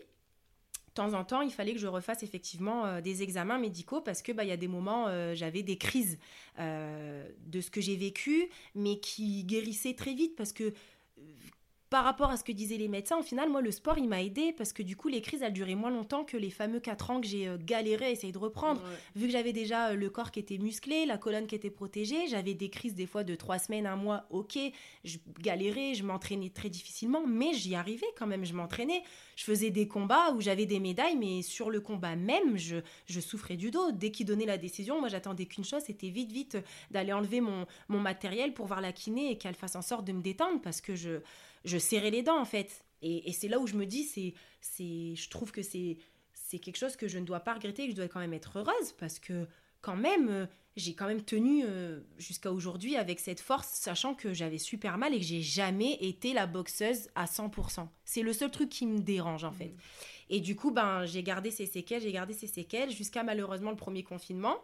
[0.99, 4.33] temps en temps, il fallait que je refasse effectivement euh, des examens médicaux parce que
[4.33, 6.19] bah, y a des moments, euh, j'avais des crises
[6.59, 10.73] euh, de ce que j'ai vécu, mais qui guérissaient très vite parce que
[11.89, 14.21] par rapport à ce que disaient les médecins, au final, moi, le sport, il m'a
[14.21, 17.09] aidé parce que du coup, les crises, elles duraient moins longtemps que les fameux 4
[17.09, 18.81] ans que j'ai euh, galéré à essayer de reprendre.
[19.15, 22.27] Vu que j'avais déjà euh, le corps qui était musclé, la colonne qui était protégée,
[22.27, 24.59] j'avais des crises des fois de 3 semaines, un mois, ok,
[25.03, 29.01] je galérais, je m'entraînais très difficilement, mais j'y arrivais quand même, je m'entraînais.
[29.35, 32.77] Je faisais des combats où j'avais des médailles, mais sur le combat même, je,
[33.07, 33.91] je souffrais du dos.
[33.91, 36.57] Dès qu'il donnait la décision, moi, j'attendais qu'une chose, c'était vite, vite
[36.91, 40.11] d'aller enlever mon, mon matériel pour voir la kiné et qu'elle fasse en sorte de
[40.11, 41.21] me détendre parce que je,
[41.66, 42.86] je serrais les dents en fait.
[43.01, 45.97] Et, et c'est là où je me dis, c'est, c'est, je trouve que c'est,
[46.34, 48.57] c'est quelque chose que je ne dois pas regretter, que je dois quand même être
[48.57, 49.47] heureuse parce que
[49.82, 50.45] quand même, euh,
[50.76, 55.14] j'ai quand même tenu euh, jusqu'à aujourd'hui avec cette force, sachant que j'avais super mal
[55.14, 57.88] et que j'ai jamais été la boxeuse à 100%.
[58.03, 59.74] C'est le seul truc qui me dérange en fait.
[60.30, 63.78] Et du coup, ben, j'ai gardé ces séquelles, j'ai gardé ces séquelles jusqu'à malheureusement le
[63.78, 64.57] premier confinement.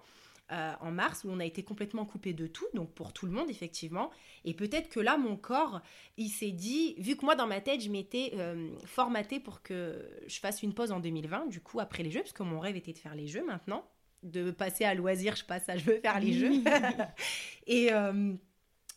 [0.51, 3.31] Euh, en mars où on a été complètement coupé de tout, donc pour tout le
[3.31, 4.11] monde effectivement.
[4.43, 5.81] Et peut-être que là, mon corps,
[6.17, 10.07] il s'est dit, vu que moi dans ma tête, je m'étais euh, formatée pour que
[10.27, 12.75] je fasse une pause en 2020, du coup après les Jeux, parce que mon rêve
[12.75, 13.89] était de faire les Jeux maintenant,
[14.23, 16.51] de passer à loisir, je passe à je veux faire les Jeux.
[17.67, 18.35] Et euh,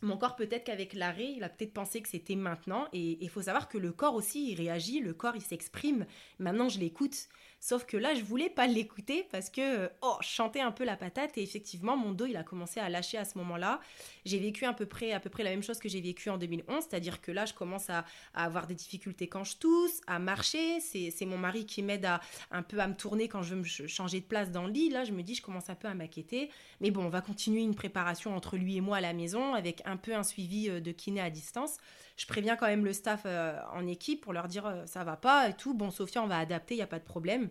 [0.03, 2.87] mon corps, peut-être qu'avec l'arrêt, il a peut-être pensé que c'était maintenant.
[2.93, 6.07] Et il faut savoir que le corps aussi, il réagit, le corps, il s'exprime.
[6.39, 7.29] Maintenant, je l'écoute.
[7.61, 10.85] Sauf que là, je voulais pas l'écouter parce que, euh, oh, je chantais un peu
[10.85, 13.81] la patate et effectivement, mon dos, il a commencé à lâcher à ce moment-là.
[14.25, 16.39] J'ai vécu à peu près, à peu près la même chose que j'ai vécu en
[16.39, 18.05] 2011, c'est-à-dire que là, je commence à,
[18.35, 20.81] avoir des difficultés quand je tousse, à marcher.
[20.81, 24.21] C'est mon mari qui m'aide à un peu à me tourner quand je veux changer
[24.21, 24.91] de place dans le lit.
[24.91, 26.51] Là, je me dis, je commence un peu à m'inquiéter.
[26.81, 29.83] Mais bon, on va continuer une préparation entre lui et moi à la maison avec
[29.85, 31.79] un peu un suivi euh, de kiné à distance.
[32.19, 35.17] Je préviens quand même le staff euh, en équipe pour leur dire euh, ça va
[35.17, 35.73] pas et tout.
[35.73, 37.49] Bon, Sophia, on va adapter, il n'y a pas de problème.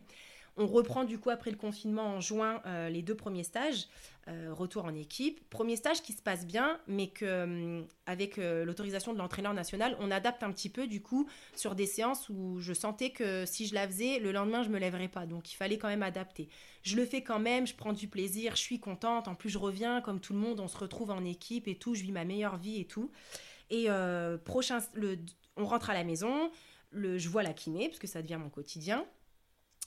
[0.58, 3.88] On reprend du coup après le confinement en juin euh, les deux premiers stages,
[4.28, 5.40] retour en équipe.
[5.50, 10.44] Premier stage qui se passe bien, mais que avec l'autorisation de l'entraîneur national, on adapte
[10.44, 13.88] un petit peu du coup sur des séances où je sentais que si je la
[13.88, 15.26] faisais, le lendemain je me lèverais pas.
[15.26, 16.50] Donc il fallait quand même adapter.
[16.84, 19.30] Je le fais quand même, je prends du plaisir, je suis contente.
[19.30, 21.96] En plus je reviens comme tout le monde, on se retrouve en équipe et tout,
[21.96, 23.12] je vis ma meilleure vie et tout.
[23.70, 25.18] Et euh, prochain, le,
[25.56, 26.52] on rentre à la maison,
[26.92, 29.06] le, je vois la kiné parce que ça devient mon quotidien.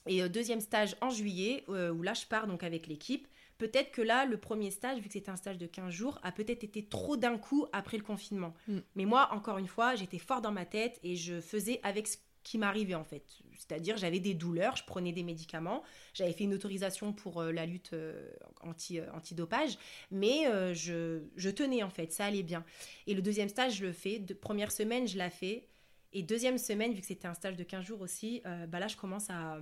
[0.07, 3.27] Et euh, deuxième stage en juillet, euh, où là je pars donc avec l'équipe.
[3.59, 6.33] Peut-être que là, le premier stage, vu que c'était un stage de 15 jours, a
[6.33, 8.55] peut-être été trop d'un coup après le confinement.
[8.69, 8.79] Mm.
[8.95, 12.17] Mais moi, encore une fois, j'étais fort dans ma tête et je faisais avec ce
[12.43, 13.25] qui m'arrivait en fait.
[13.61, 15.83] C'est-à-dire, j'avais des douleurs, je prenais des médicaments,
[16.15, 18.31] j'avais fait une autorisation pour euh, la lutte euh,
[18.63, 19.77] anti, euh, antidopage,
[20.11, 20.45] mais
[20.75, 22.65] je, tenais en fait, ça allait bien.
[23.07, 24.19] Et le deuxième stage, je le fais.
[24.41, 25.69] Première semaine, je la fais.
[26.13, 28.97] Et deuxième semaine, vu que c'était un stage de 15 jours aussi, bah là, je
[28.97, 29.61] commence à,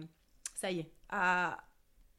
[0.54, 1.58] ça y est, à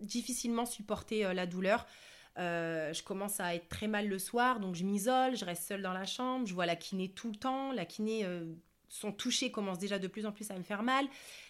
[0.02, 1.88] difficilement supporter la douleur.
[2.36, 5.94] Je commence à être très mal le soir, donc je m'isole, je reste seule dans
[5.94, 8.26] la chambre, je vois la kiné tout le temps, la kiné,
[8.90, 11.06] euh, son toucher commence déjà de plus en plus à me faire mal,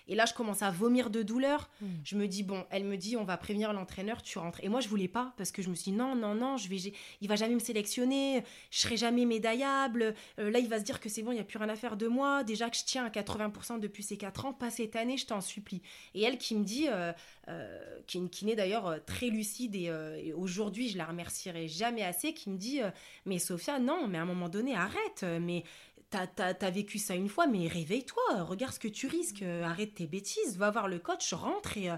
[0.08, 1.70] et là je commence à vomir de douleur.
[1.82, 1.88] Mm.
[2.04, 4.60] Je me dis, bon, elle me dit, on va prévenir l'entraîneur, tu rentres.
[4.64, 6.68] Et moi je voulais pas, parce que je me suis dit, non, non, non, je
[6.68, 10.84] vais, il va jamais me sélectionner, je serai jamais médaillable, Euh, là il va se
[10.84, 12.78] dire que c'est bon, il n'y a plus rien à faire de moi, déjà que
[12.78, 15.82] je tiens à 80% depuis ces 4 ans, pas cette année, je t'en supplie.
[16.14, 17.14] Et elle qui me dit, euh,
[17.48, 19.92] euh, qui est une kiné d'ailleurs très lucide et,
[20.24, 22.82] et aujourd'hui je la remercierai jamais assez, qui me dit
[23.26, 25.64] mais Sophia non mais à un moment donné arrête mais
[26.10, 29.96] t'as as, vécu ça une fois, mais réveille-toi, regarde ce que tu risques, euh, arrête
[29.96, 31.90] tes bêtises, va voir le coach, rentre et,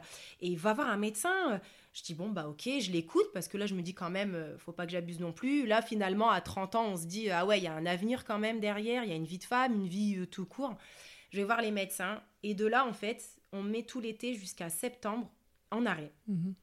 [0.41, 1.62] et va voir un médecin.
[1.93, 4.55] Je dis, bon, bah ok, je l'écoute parce que là, je me dis quand même,
[4.57, 5.66] faut pas que j'abuse non plus.
[5.66, 8.24] Là, finalement, à 30 ans, on se dit, ah ouais, il y a un avenir
[8.24, 10.78] quand même derrière, il y a une vie de femme, une vie tout court.
[11.32, 14.70] Je vais voir les médecins et de là, en fait, on met tout l'été jusqu'à
[14.70, 15.30] septembre
[15.72, 16.12] en arrêt.
[16.28, 16.53] Mhm.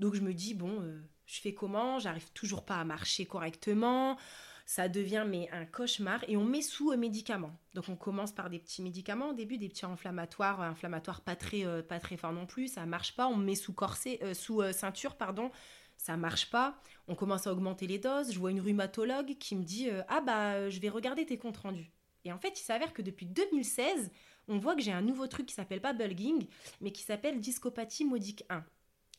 [0.00, 1.98] Donc je me dis, bon, euh, je fais comment?
[1.98, 4.18] J'arrive toujours pas à marcher correctement.
[4.66, 7.52] Ça devient mais un cauchemar et on met sous euh, médicaments.
[7.74, 11.36] Donc on commence par des petits médicaments au début, des petits inflammatoires, euh, inflammatoires pas
[11.36, 12.68] très, pas très forts non plus.
[12.68, 13.28] Ça marche pas.
[13.28, 15.50] On met sous corset, sous ceinture, pardon.
[15.96, 16.78] Ça marche pas.
[17.08, 18.32] On commence à augmenter les doses.
[18.32, 21.92] Je vois une rhumatologue qui me dit ah bah je vais regarder tes comptes rendus.
[22.24, 24.10] Et en fait, il s'avère que depuis 2016,
[24.48, 26.46] on voit que j'ai un nouveau truc qui s'appelle pas bulging,
[26.80, 28.64] mais qui s'appelle discopathie modique 1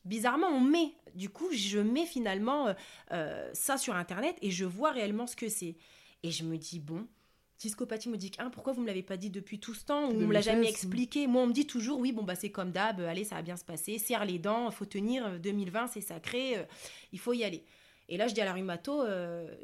[0.08, 0.94] bizarrement, on met.
[1.14, 2.74] Du coup, je mets finalement euh,
[3.12, 5.76] euh, ça sur Internet et je vois réellement ce que c'est.
[6.24, 7.08] Et je me dis, bon,
[7.60, 10.34] discopathie modique 1, pourquoi vous me l'avez pas dit depuis tout ce temps On me
[10.34, 11.28] l'a jamais expliqué?
[11.28, 13.58] Moi, on me dit toujours, oui, bon, bah c'est comme d'hab, allez, ça va bien
[13.58, 16.56] se passer, serre les dents, faut tenir, 2020, euh, c'est sacré,
[17.12, 17.64] il faut y aller.
[18.10, 19.04] Et là, je dis à la rhumato,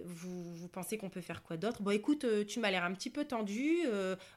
[0.04, 1.82] vous, vous, pensez qu'on peut faire quoi d'autre?
[1.82, 3.84] Bon, écoute, tu m'as l'air un petit peu tendu,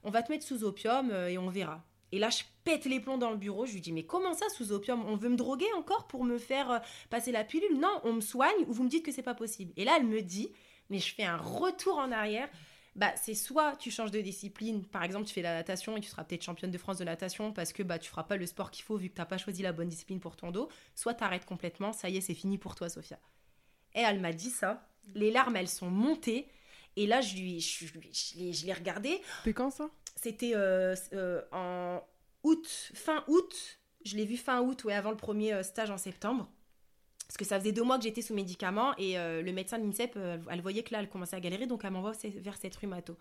[0.04, 1.84] on va te mettre sous opium et on verra.
[2.12, 3.66] Et là, je pète les plombs dans le bureau.
[3.66, 6.38] Je lui dis, mais comment ça, sous opium On veut me droguer encore pour me
[6.38, 6.78] faire euh,
[7.11, 7.78] passer la pilule?
[7.78, 9.72] Non, on me soigne ou vous me dites que c'est pas possible.
[9.76, 10.52] Et là, elle me dit,
[10.90, 12.48] mais je fais un retour en arrière.
[12.94, 16.09] Bah, c'est soit tu changes de discipline, par exemple, tu fais la natation et tu
[16.09, 18.70] seras peut-être championne de France de natation parce que bah, tu feras pas le sport
[18.70, 21.12] qu'il faut vu que tu n'as pas choisi la bonne discipline pour ton dos, soit
[21.12, 23.18] tu arrêtes complètement, ça y est, c'est fini pour toi, Sophia.
[23.94, 24.88] Et elle m'a dit ça.
[25.14, 26.48] Les larmes, elles sont montées.
[26.96, 29.20] Et là, je, lui, je, je l'ai regardé.
[29.38, 29.90] C'était quand ça?
[30.16, 32.02] C'était euh, euh, en
[32.42, 33.78] août, fin août.
[34.04, 36.50] Je l'ai vu fin août, ouais, avant le premier euh, stage en septembre.
[37.26, 40.16] Parce que ça faisait deux mois que j'étais sous médicaments et le médecin de l'INSEP,
[40.48, 43.18] elle voyait que là, elle commençait à galérer, donc elle m'envoie vers cette rhumato.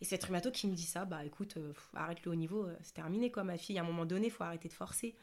[0.00, 1.58] Et cette rhumato qui me dit ça, bah écoute,
[1.92, 4.44] arrête le haut niveau, c'est terminé quoi, ma fille, à un moment donné, il faut
[4.44, 5.16] arrêter de forcer.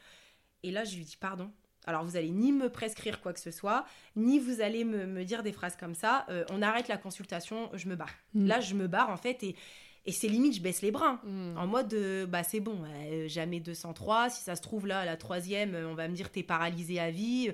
[0.62, 1.50] Et là, je lui dis pardon.
[1.86, 5.42] Alors, vous allez ni me prescrire quoi que ce soit, ni vous allez me, dire
[5.42, 6.26] des phrases comme ça.
[6.50, 8.12] on arrête la consultation, je me barre.
[8.34, 8.46] Mm.
[8.46, 9.56] Là, je me barre en fait et
[10.06, 11.20] et c'est limite, je baisse les bras.
[11.24, 11.58] Mm.
[11.58, 14.30] En mode, euh, bah c'est bon, euh, jamais 203.
[14.30, 17.10] Si ça se trouve là, la troisième, euh, on va me dire t'es paralysé à
[17.10, 17.50] vie.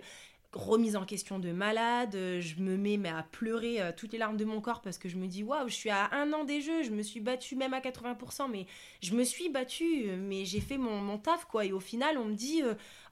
[0.53, 2.13] Remise en question de malade.
[2.13, 5.17] je me mets mais à pleurer toutes les larmes de mon corps parce que je
[5.17, 6.83] me dis, waouh, je suis à un an des jeux.
[6.83, 8.67] Je me suis battue même à 80%, mais
[9.01, 11.65] je me suis battue, mais j'ai fait mon, mon, taf, quoi.
[11.65, 12.61] Et au final, on me dit,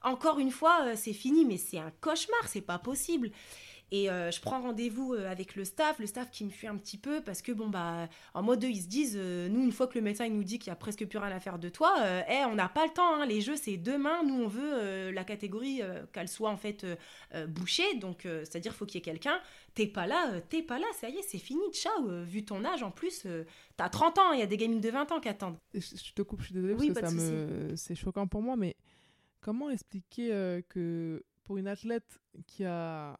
[0.03, 3.31] encore une fois, c'est fini, mais c'est un cauchemar, c'est pas possible.
[3.93, 6.77] Et euh, je prends rendez-vous euh, avec le staff, le staff qui me fuit un
[6.77, 9.73] petit peu parce que, bon, bah, en mode 2, ils se disent, euh, nous, une
[9.73, 11.59] fois que le médecin il nous dit qu'il y a presque plus rien à faire
[11.59, 11.93] de toi,
[12.29, 15.23] eh, on n'a pas le temps, hein, les jeux, c'est demain, nous, on veut la
[15.25, 15.81] catégorie
[16.13, 16.85] qu'elle soit en fait
[17.47, 19.39] bouchée, donc c'est-à-dire faut qu'il y ait quelqu'un,
[19.73, 22.83] t'es pas là, t'es pas là, ça y est, c'est fini, ciao, vu ton âge
[22.83, 23.27] en plus,
[23.77, 25.57] t'as 30 ans, il y a des gamines de 20 ans qui attendent.
[25.73, 27.75] Je te coupe, je suis désolée oui, parce que ça me...
[27.75, 28.75] c'est choquant pour moi, mais
[29.41, 33.17] comment expliquer que pour une athlète qui a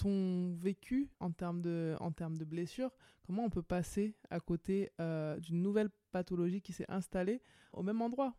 [0.00, 2.10] ton vécu en termes de, en
[2.44, 2.90] blessures,
[3.26, 7.42] comment on peut passer à côté euh, d'une nouvelle pathologie qui s'est installée
[7.72, 8.34] au même endroit?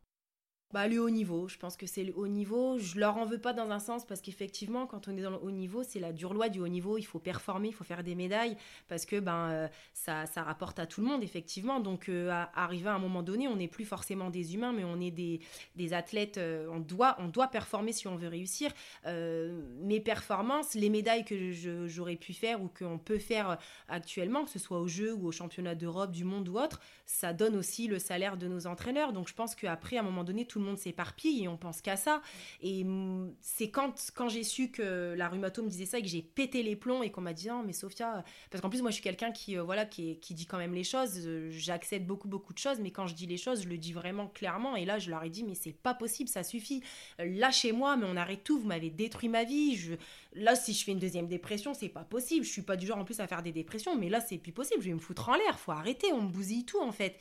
[0.74, 2.80] Bah, le haut niveau, je pense que c'est le haut niveau.
[2.80, 5.38] Je leur en veux pas dans un sens parce qu'effectivement, quand on est dans le
[5.38, 6.98] haut niveau, c'est la dure loi du haut niveau.
[6.98, 8.56] Il faut performer, il faut faire des médailles
[8.88, 11.80] parce que ben euh, ça, ça, rapporte à tout le monde effectivement.
[11.80, 14.86] Donc euh, à, arriver à un moment donné, on n'est plus forcément des humains, mais
[14.86, 15.42] on est des,
[15.76, 16.38] des athlètes.
[16.38, 18.72] Euh, on doit on doit performer si on veut réussir.
[19.06, 21.52] mes performances, les médailles que
[21.88, 23.58] j'aurais pu faire ou qu'on peut faire
[23.90, 27.34] actuellement, que ce soit aux Jeux ou au championnat d'Europe, du monde ou autre, ça
[27.34, 29.12] donne aussi le salaire de nos entraîneurs.
[29.12, 31.82] Donc je pense qu'après à un moment donné, tout le monde s'éparpille et on pense
[31.82, 32.22] qu'à ça.
[32.62, 36.08] Et mm, c'est quand, quand j'ai su que la rhumato me disait ça et que
[36.08, 38.92] j'ai pété les plombs et qu'on m'a dit non, mais Sophia, parce qu'en plus, moi,
[38.92, 41.22] je suis quelqu'un qui, euh, voilà, qui, qui, dit quand même les choses.
[41.26, 43.94] Euh, j'accepte beaucoup, beaucoup de choses, mais quand je dis les choses, je le dis
[43.94, 44.76] vraiment clairement.
[44.76, 46.84] Et là, je leur ai dit, mais c'est pas possible, ça suffit.
[47.20, 48.60] Euh, lâchez-moi, mais on arrête tout.
[48.60, 49.76] Vous m'avez détruit ma vie.
[49.76, 49.94] Je...
[50.34, 52.46] Là, si je fais une deuxième dépression, c'est pas possible.
[52.46, 54.52] Je suis pas du genre en plus à faire des dépressions, mais là, c'est plus
[54.52, 54.82] possible.
[54.82, 55.60] Je vais me foutre en l'air.
[55.60, 56.12] Faut arrêter.
[56.14, 57.18] On me bousille tout, en fait.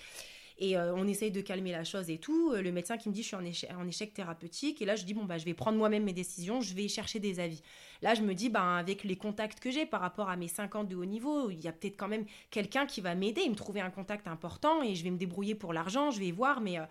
[0.61, 2.52] Et euh, on essaye de calmer la chose et tout.
[2.52, 4.82] Euh, le médecin qui me dit je suis en échec, thérapeutique.
[4.82, 7.18] Et là, je dis bon, bah, je vais prendre moi-même mes décisions, je vais chercher
[7.18, 7.62] des avis.
[8.02, 10.88] Là, je me dis, ben, avec les contacts que j'ai par rapport à mes 50
[10.88, 13.80] de haut niveau, il y a peut-être quand même quelqu'un qui va m'aider, me trouver
[13.80, 16.61] un contact important et je vais me débrouiller pour l'argent, je vais voir.
[16.61, 16.84] Mais euh,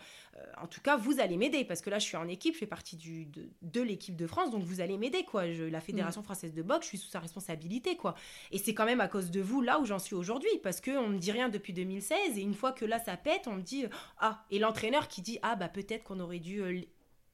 [0.61, 2.67] en tout cas, vous allez m'aider parce que là, je suis en équipe, je fais
[2.67, 3.27] partie du,
[3.61, 5.51] de, l'équipe de France, donc vous allez m'aider, quoi.
[5.51, 6.25] Je, la Fédération mm.
[6.25, 8.15] française de boxe, je suis sous sa responsabilité, quoi.
[8.51, 11.07] Et c'est quand même à cause de vous là où j'en suis aujourd'hui parce qu'on
[11.09, 13.85] me dit rien depuis 2016 et une fois que là, ça pète, on me dit,
[14.19, 16.81] ah, et l'entraîneur qui dit, ah, bah peut-être qu'on aurait dû euh,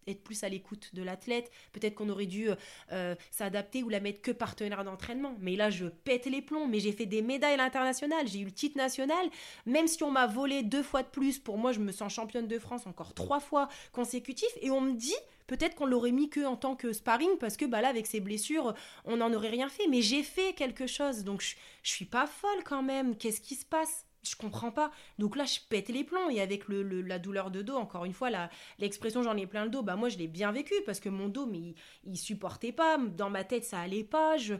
[0.07, 1.51] être plus à l'écoute de l'athlète.
[1.73, 2.49] Peut-être qu'on aurait dû
[2.91, 5.35] euh, s'adapter ou la mettre que partenaire d'entraînement.
[5.39, 6.67] Mais là, je pète les plombs.
[6.67, 8.27] Mais j'ai fait des médailles à l'international.
[8.27, 9.25] J'ai eu le titre national.
[9.65, 12.47] Même si on m'a volé deux fois de plus, pour moi, je me sens championne
[12.47, 14.49] de France encore trois fois consécutif.
[14.61, 15.15] Et on me dit,
[15.47, 18.19] peut-être qu'on l'aurait mis que en tant que sparring parce que bah là, avec ses
[18.19, 18.73] blessures,
[19.05, 19.87] on n'en aurait rien fait.
[19.87, 21.23] Mais j'ai fait quelque chose.
[21.23, 23.15] Donc, je, je suis pas folle quand même.
[23.17, 24.05] Qu'est-ce qui se passe?
[24.29, 24.91] Je comprends pas.
[25.19, 26.29] Donc là, je pète les plombs.
[26.29, 28.29] Et avec le, la douleur de dos, encore une fois,
[28.79, 31.27] l'expression j'en ai plein le dos, bah moi, je l'ai bien vécu parce que mon
[31.27, 32.97] dos, mais il, supportait pas.
[32.97, 34.37] Dans ma tête, ça allait pas.
[34.37, 34.55] Je,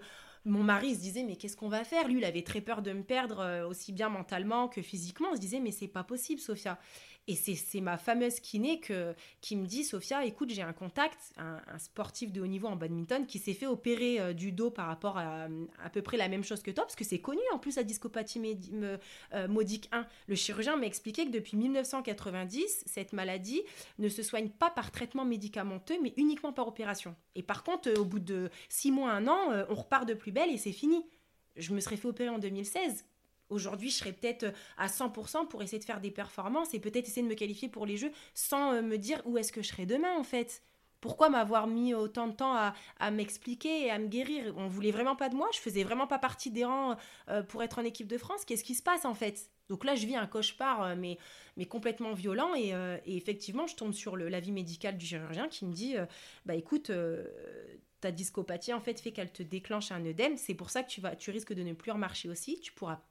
[0.45, 2.07] mon mari se disait mais qu'est-ce qu'on va faire?
[2.07, 5.30] Lui, il avait très peur de me perdre euh, aussi bien mentalement que physiquement.
[5.32, 6.80] On se disait mais c'est pas possible, Sophia.
[7.28, 11.80] Et c'est ma fameuse kiné que, qui me dit, Sophia, écoute, j'ai un contact, un,
[11.80, 15.17] sportif de haut niveau en badminton qui s'est fait opérer euh, du dos par rapport
[15.17, 15.47] à
[15.84, 17.84] à peu près la même chose que toi, parce que c'est connu en plus la
[17.84, 18.39] discopathie
[19.34, 20.05] euh, modique 1.
[20.28, 23.63] Le chirurgien m'a expliqué que depuis 1990, cette maladie
[23.97, 27.15] ne se soigne pas par traitement médicamenteux, mais uniquement par opération.
[27.34, 30.32] Et par contre, euh, au bout de 6 mois, 1 an, on repart de plus
[30.32, 31.03] belle et c'est fini.
[31.55, 33.05] Je me serais fait opérer en 2016
[33.49, 37.07] Aujourd'hui, je serais peut-être euh, à 100% pour essayer de faire des performances et peut-être
[37.07, 39.67] essayer de me qualifier pour les Jeux sans euh, me dire où est-ce que je
[39.67, 40.63] serai demain en fait.
[41.01, 44.55] Pourquoi m'avoir mis autant de temps à, m'expliquer et à me guérir?
[44.57, 46.97] On voulait vraiment pas de moi, je faisais vraiment pas partie des rangs
[47.29, 48.43] euh, pour être en équipe de France.
[48.43, 49.51] Qu'est-ce qui se passe en fait?
[49.69, 51.19] Donc là, je vis un cauchemar, mais,
[51.57, 52.55] mais complètement violent.
[52.55, 52.73] Et,
[53.05, 55.95] effectivement, je tombe sur l'avis médical du chirurgien qui me dit
[56.45, 56.91] Bah écoute,
[58.01, 60.37] ta discopathie en fait fait qu'elle te déclenche un œdème.
[60.37, 62.59] C'est pour ça que tu, vas, tu risques de ne plus remarcher aussi.
[62.61, 63.01] Tu pourras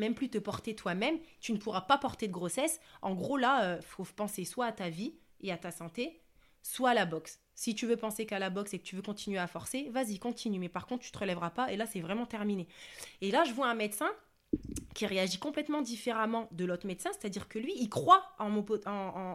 [0.00, 2.80] même plus te porter toi-même, tu ne pourras pas porter de grossesse.
[3.02, 6.20] En gros, là, il euh, faut penser soit à ta vie et à ta santé,
[6.62, 7.40] soit à la boxe.
[7.54, 10.18] Si tu veux penser qu'à la boxe et que tu veux continuer à forcer, vas-y,
[10.18, 10.58] continue.
[10.58, 12.66] Mais par contre, tu te relèveras pas et là, c'est vraiment terminé.
[13.20, 14.10] Et là, je vois un médecin
[14.94, 18.64] qui réagit complètement différemment de l'autre médecin, c'est-à-dire que lui, il croit en mon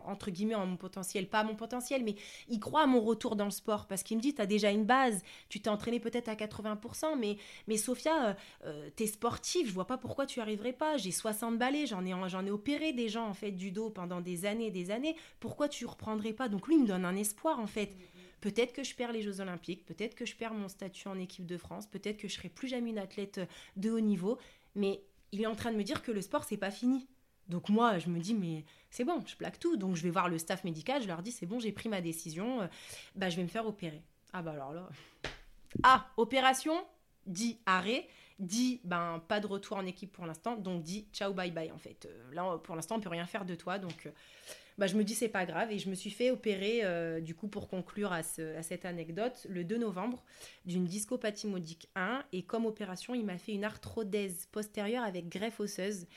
[0.05, 2.15] entre guillemets en mon potentiel, pas à mon potentiel, mais
[2.49, 3.87] il croit à mon retour dans le sport.
[3.87, 7.17] Parce qu'il me dit tu as déjà une base, tu t'es entraîné peut-être à 80%,
[7.17, 7.37] mais
[7.67, 8.33] mais Sophia, euh,
[8.65, 10.97] euh, tu es sportive, je vois pas pourquoi tu arriverais pas.
[10.97, 14.45] J'ai 60 balais, j'en ai ai opéré des gens en fait du dos pendant des
[14.45, 15.15] années, des années.
[15.39, 16.49] Pourquoi tu reprendrais pas?
[16.49, 17.95] Donc lui, il me donne un espoir en fait.
[18.41, 21.47] Peut-être que je perds les Jeux Olympiques, peut-être que je perds mon statut en équipe
[21.47, 23.41] de France, peut-être que je serai plus jamais une athlète
[23.75, 24.37] de haut niveau,
[24.75, 25.01] mais
[25.31, 27.07] il est en train de me dire que le sport, c'est pas fini.
[27.47, 29.77] Donc moi, je me dis, mais c'est bon, je plaque tout.
[29.77, 32.01] Donc je vais voir le staff médical, je leur dis, c'est bon, j'ai pris ma
[32.01, 32.67] décision, euh,
[33.15, 34.01] bah, je vais me faire opérer.
[34.33, 34.89] Ah bah alors là...
[35.83, 36.75] Ah, opération,
[37.25, 38.07] dit arrêt,
[38.39, 41.77] dit ben pas de retour en équipe pour l'instant, donc dit ciao bye bye en
[41.77, 42.05] fait.
[42.05, 44.11] Euh, là pour l'instant on peut rien faire de toi, donc euh,
[44.77, 45.71] bah, je me dis c'est pas grave.
[45.71, 49.63] Et je me suis fait opérer euh, du coup pour conclure à, cette anecdote le
[49.63, 50.23] 2 novembre
[50.65, 55.59] d'une discopathie modique 1 et comme opération il m'a fait une arthrodèse postérieure avec greffe
[55.59, 56.07] osseuse.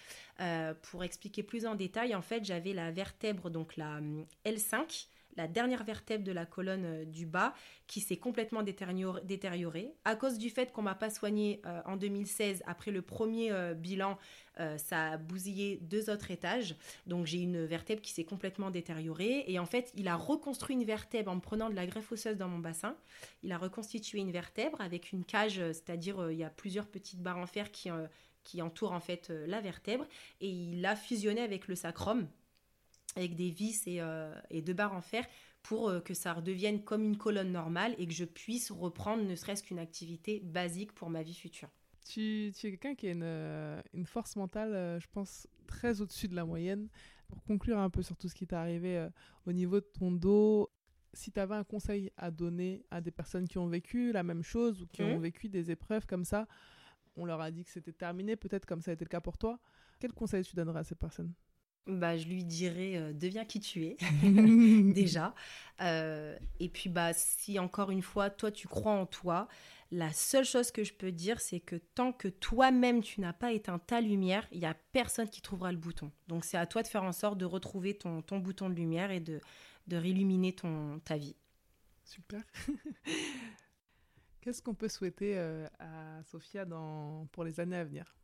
[0.40, 5.08] Euh, pour expliquer plus en détail en fait j'avais la vertèbre donc la hum, L5
[5.38, 7.54] la dernière vertèbre de la colonne euh, du bas
[7.86, 9.94] qui s'est complètement détériorée.
[10.04, 14.18] À cause du fait qu'on m'a pas soigné en 2016, après le premier bilan,
[14.60, 16.74] euh, ça a bousillé deux autres étages.
[17.06, 19.44] Donc j'ai une vertèbre qui s'est complètement détériorée.
[19.46, 22.36] Et en fait, il a reconstruit une vertèbre en me prenant de la greffe osseuse
[22.36, 22.96] dans mon bassin.
[23.42, 27.22] Il a reconstitué une vertèbre avec une cage, c'est-à-dire euh, il y a plusieurs petites
[27.22, 28.06] barres en fer qui, euh,
[28.44, 30.06] qui entourent en fait la vertèbre.
[30.40, 32.26] Et il l'a fusionné avec le sacrum
[33.18, 34.00] avec des vis et,
[34.50, 35.26] et, deux barres en fer
[35.62, 39.62] pour que ça redevienne comme une colonne normale et que je puisse reprendre ne serait-ce
[39.62, 41.68] qu'une activité basique pour ma vie future.
[42.08, 46.00] Tu, tu es quelqu'un qui a une, euh, une force mentale, euh, je pense, très
[46.00, 46.88] au-dessus de la moyenne.
[47.28, 49.10] Pour conclure un peu sur tout ce qui t'est arrivé euh,
[49.44, 50.70] au niveau de ton dos,
[51.12, 54.42] si tu avais un conseil à donner à des personnes qui ont vécu la même
[54.42, 55.22] chose ou qui ont mmh.
[55.22, 56.46] vécu des épreuves comme ça,
[57.16, 59.36] on leur a dit que c'était terminé, peut-être comme ça a été le cas pour
[59.36, 59.58] toi,
[60.00, 61.34] quel conseil tu donnerais à ces personnes?
[61.88, 63.96] Bah, je lui dirais deviens qui tu es
[64.92, 65.34] déjà
[65.80, 69.48] et puis bah si encore une fois toi tu crois en toi
[69.90, 73.52] la seule chose que je peux dire, c'est que tant que toi-même tu n'as pas
[73.52, 76.12] éteint ta lumière, il n'y a personne qui trouvera le bouton.
[76.28, 79.10] Donc c'est à toi de faire en sorte de retrouver ton, ton bouton de lumière
[79.10, 79.40] et de,
[79.86, 81.36] de réilluminer ton, ta vie.
[82.04, 82.42] Super.
[84.40, 88.14] Qu'est-ce qu'on peut souhaiter euh, à Sophia dans, pour les années à venir?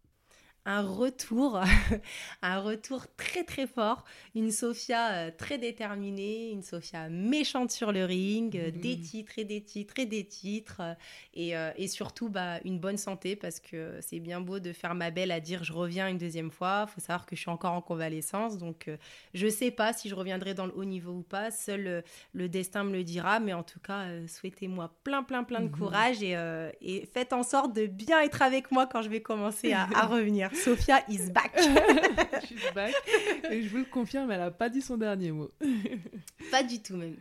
[0.67, 1.61] Un retour,
[2.43, 4.05] un retour très très fort,
[4.35, 9.03] une Sophia euh, très déterminée, une Sophia méchante sur le ring, euh, des mhm.
[9.03, 10.95] titres et des titres et des titres, euh,
[11.35, 15.11] et, et, surtout bah, une bonne santé parce que c'est bien beau de faire ma
[15.11, 17.73] belle à dire je reviens une deuxième fois, il faut savoir que je suis encore
[17.73, 18.89] en convalescence, donc
[19.35, 22.03] je sais pas si je reviendrai dans le haut niveau ou pas, seul
[22.33, 25.73] le destin me le dira, mais en tout cas souhaitez-moi plein plein plein de mhm.
[25.77, 26.37] courage et,
[26.81, 30.07] et, faites en sorte de bien être avec moi quand je vais commencer à, à
[30.07, 30.51] revenir.
[30.55, 31.53] Sophia is back.
[32.47, 32.95] She's back.
[33.51, 35.51] Et je vous le confirme, elle n'a pas dit son dernier mot.
[36.51, 37.17] pas du tout même.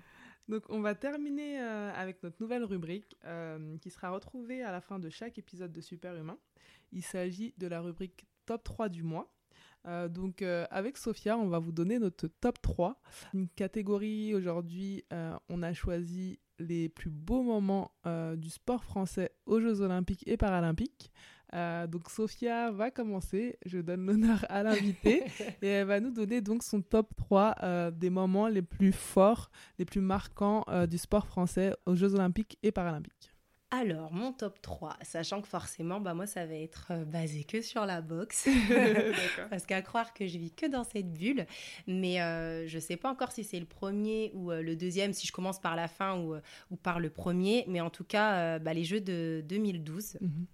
[0.50, 4.82] Donc, on va terminer euh, avec notre nouvelle rubrique euh, qui sera retrouvée à la
[4.82, 6.38] fin de chaque épisode de Super Humain.
[6.92, 9.34] Il s'agit de la rubrique Top 3 du mois.
[9.86, 13.02] Euh, donc, avec Sophia, on va vous donner notre top 3.
[13.34, 15.04] Une catégorie aujourd'hui,
[15.50, 17.92] on a choisi les plus beaux moments
[18.36, 21.12] du sport français aux Jeux Olympiques et Paralympiques.
[21.54, 23.58] Euh, donc, Sophia va commencer.
[23.66, 25.24] Je donne l'honneur à l'invité
[25.62, 29.52] et elle va nous donner donc son top 3 euh, des moments les plus forts,
[29.80, 33.30] les plus marquants euh, du sport français aux Jeux Olympiques et Paralympiques.
[33.76, 37.88] Alors, mon top 3, sachant que forcément, bah, moi, ça va être basé que sur
[37.88, 38.48] la boxe.
[39.50, 41.48] Parce qu'à croire que je vis que dans cette bulle.
[41.88, 45.12] Mais euh, je ne sais pas encore si c'est le premier ou euh, le deuxième,
[45.12, 46.36] si je commence par la fin ou,
[46.70, 47.66] ou par le premier.
[47.68, 50.30] Mais en tout cas, euh, bah, les Jeux de 2012 Mhm.
[50.30, 50.46] euh,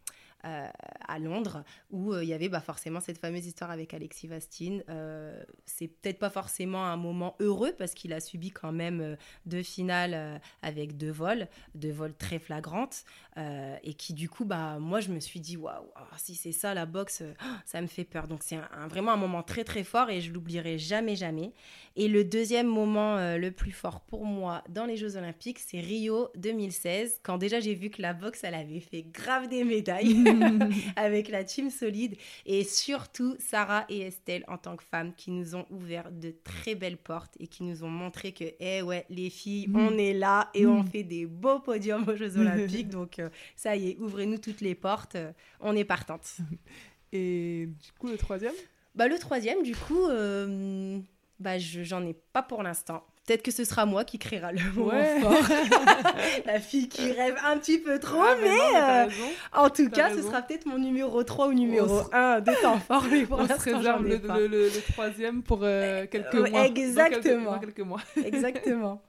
[0.44, 4.84] à Londres, où euh, il y avait bah, forcément cette fameuse histoire avec Alexis Vastine.
[4.90, 9.16] Euh, c'est peut-être pas forcément un moment heureux parce qu'il a subi quand même euh,
[9.46, 13.04] deux finales euh, avec deux vols, deux vols très flagrantes,
[13.38, 16.52] euh, et qui du coup, bah, moi je me suis dit, waouh, ah, si c'est
[16.52, 17.34] ça la boxe, euh,
[17.66, 18.28] ça me fait peur.
[18.28, 21.54] Donc c'est un- vraiment un moment très très fort et je l'oublierai jamais, jamais.
[21.96, 25.80] Et le deuxième moment euh, le plus fort pour moi dans les Jeux Olympiques, c'est
[25.80, 30.16] Rio 2016, quand déjà j'ai vu que la boxe, elle avait fait grave des médailles
[30.96, 32.16] avec la team solide
[32.46, 36.76] et surtout Sarah et Estelle en tant que femmes qui nous ont ouvert de très
[36.76, 39.76] belles portes et qui nous ont montré que, eh ouais, les filles, Mm.
[39.76, 40.88] on est là et on Mm.
[40.88, 42.38] fait des beaux podiums aux Jeux
[42.84, 42.90] Olympiques.
[42.90, 46.38] Donc euh, ça y est, ouvrez-nous toutes les portes, euh, on est partante.
[47.12, 48.54] Et du coup, le troisième?
[48.96, 51.00] Bah, le troisième, du coup, euh,
[51.40, 53.04] bah, je- j'en ai pas pour l'instant.
[53.30, 55.20] Peut-être que ce sera moi qui créera le moment Ouais.
[55.22, 55.34] fort.
[56.48, 59.08] La fille qui rêve un petit peu trop, Ah, mais, non, euh,
[59.54, 60.24] en tout cas, raison.
[60.24, 63.38] ce sera peut-être mon numéro 3 ou numéro se- 1 de temps fort, mais pour
[63.42, 64.36] On se réserve le, pas.
[64.40, 66.50] le- le- le troisième pour euh, quelques Euh, mois.
[66.50, 67.52] Dans quelques- exactement.
[67.52, 68.02] dans quelques mois.
[68.26, 69.04] Exactement.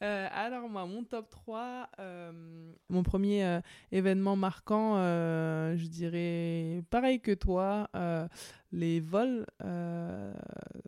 [0.00, 2.30] Euh, alors moi, mon top 3, euh,
[2.88, 7.88] mon premier euh, événement marquant, je dirais pareil que toi,
[8.72, 10.32] les vols euh,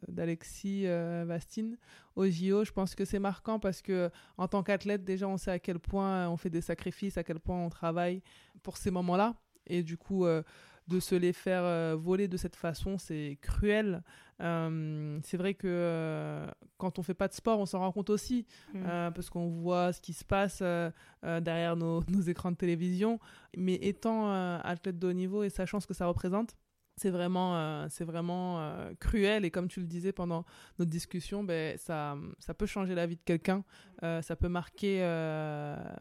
[0.09, 1.77] d'Alexis euh, Vastine
[2.17, 2.65] au JO.
[2.65, 5.79] Je pense que c'est marquant parce que en tant qu'athlète, déjà, on sait à quel
[5.79, 8.23] point on fait des sacrifices, à quel point on travaille
[8.63, 9.35] pour ces moments-là.
[9.67, 10.43] Et du coup, euh,
[10.89, 14.03] de se les faire euh, voler de cette façon, c'est cruel.
[14.41, 16.47] Euh, c'est vrai que euh,
[16.79, 18.83] quand on fait pas de sport, on s'en rend compte aussi, Mm.
[18.87, 20.91] euh, parce qu'on voit ce qui se passe euh,
[21.25, 23.21] euh, derrière nos, nos écrans de télévision.
[23.57, 26.57] Mais étant euh, athlète de haut niveau et sachant ce que ça représente,
[27.01, 29.47] c'est vraiment, euh, c'est vraiment euh, cruel.
[29.47, 30.45] Et comme tu le disais pendant
[30.79, 33.65] notre discussion, ben, ça, ça peut changer la vie de quelqu'un.
[34.03, 35.01] Euh, ça peut marquer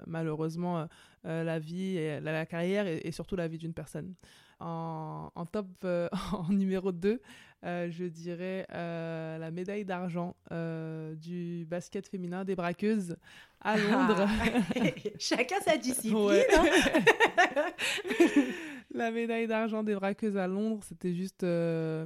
[0.08, 0.88] malheureusement
[1.24, 4.14] la vie, et la, la carrière et, et surtout la vie d'une personne.
[4.60, 5.68] En, en top,
[6.34, 7.22] en numéro 2,
[7.66, 13.16] euh, je dirais la médaille d'argent du basket féminin des braqueuses
[13.62, 14.28] à Londres.
[14.28, 14.76] Ah.
[15.20, 16.16] Chacun sa discipline.
[16.16, 16.48] Ouais.
[18.94, 22.06] la médaille d'argent des braqueuses à Londres, c'était juste euh,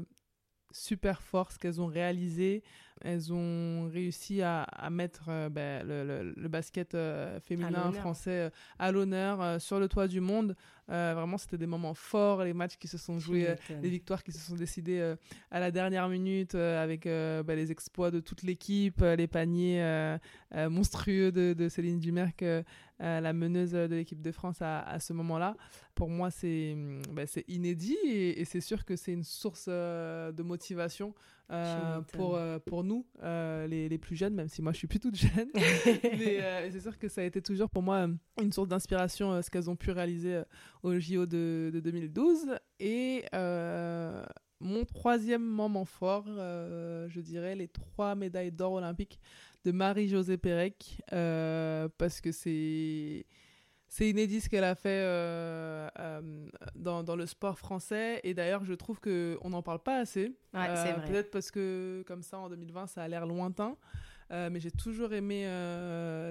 [0.71, 2.63] super fort ce qu'elles ont réalisé.
[3.01, 8.49] Elles ont réussi à, à mettre euh, ben, le, le- le basket euh, féminin français
[8.79, 10.55] à l'honneur sur le toit du monde.
[10.87, 13.47] Vraiment, c'était des moments forts, les matchs qui se sont joués,
[13.81, 15.15] les victoires qui se sont décidées
[15.49, 20.17] à la dernière minute avec bah, les exploits de toute l'équipe, les paniers
[20.69, 22.33] monstrueux de, de Céline Dumerc,
[23.01, 25.55] euh, la meneuse de l'équipe de France à, à ce moment-là.
[25.95, 30.31] Pour moi, c'est hum, bah, inédit et, et c'est sûr que c'est une source euh,
[30.31, 31.13] de motivation
[31.51, 35.15] euh, pour, pour nous, les, les plus jeunes, même si moi je suis plus toute
[35.15, 35.49] jeune.
[36.03, 38.07] Mais c'est sûr que ça a été toujours pour moi
[38.41, 40.41] une source d'inspiration, ce qu'elles ont pu réaliser
[40.83, 42.55] au JO de, de 2012.
[42.79, 43.25] Et
[44.61, 49.19] mon troisième moment fort, je dirais les trois médailles d'or olympiques
[49.63, 53.25] de Marie-Josée Pérec, euh, parce que c'est...
[53.87, 58.21] C'est inédit ce qu'elle a fait euh, euh, dans, dans le sport français.
[58.23, 60.35] Et d'ailleurs, je trouve qu'on n'en parle pas assez.
[60.51, 60.95] Ouais.
[61.05, 63.77] Peut-être parce que, comme ça, en 2020, ça a l'air lointain.
[64.31, 65.45] Mais j'ai toujours aimé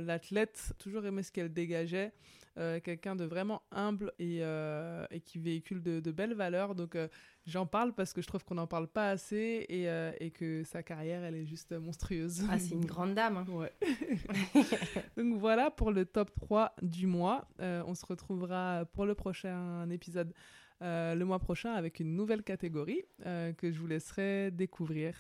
[0.05, 2.13] l'athlète, toujours aimé ce qu'elle dégageait.
[2.59, 6.75] Euh, Quelqu'un de vraiment humble et, euh, et qui véhicule de, de belles valeurs.
[6.75, 7.09] Donc euh,
[7.47, 9.87] j'en parle parce que je trouve qu'on n'en parle pas assez et,
[10.25, 12.45] et que sa carrière, elle est juste monstrueuse.
[12.51, 13.39] Ah, c'est une grande dame.
[13.39, 13.47] hein.
[13.49, 13.73] Ouais.
[15.17, 17.49] Donc voilà pour le top 3 du mois.
[17.59, 20.33] On se retrouvera pour le prochain épisode
[20.83, 25.15] euh, le mois prochain avec une nouvelle catégorie euh, que je vous laisserai découvrir.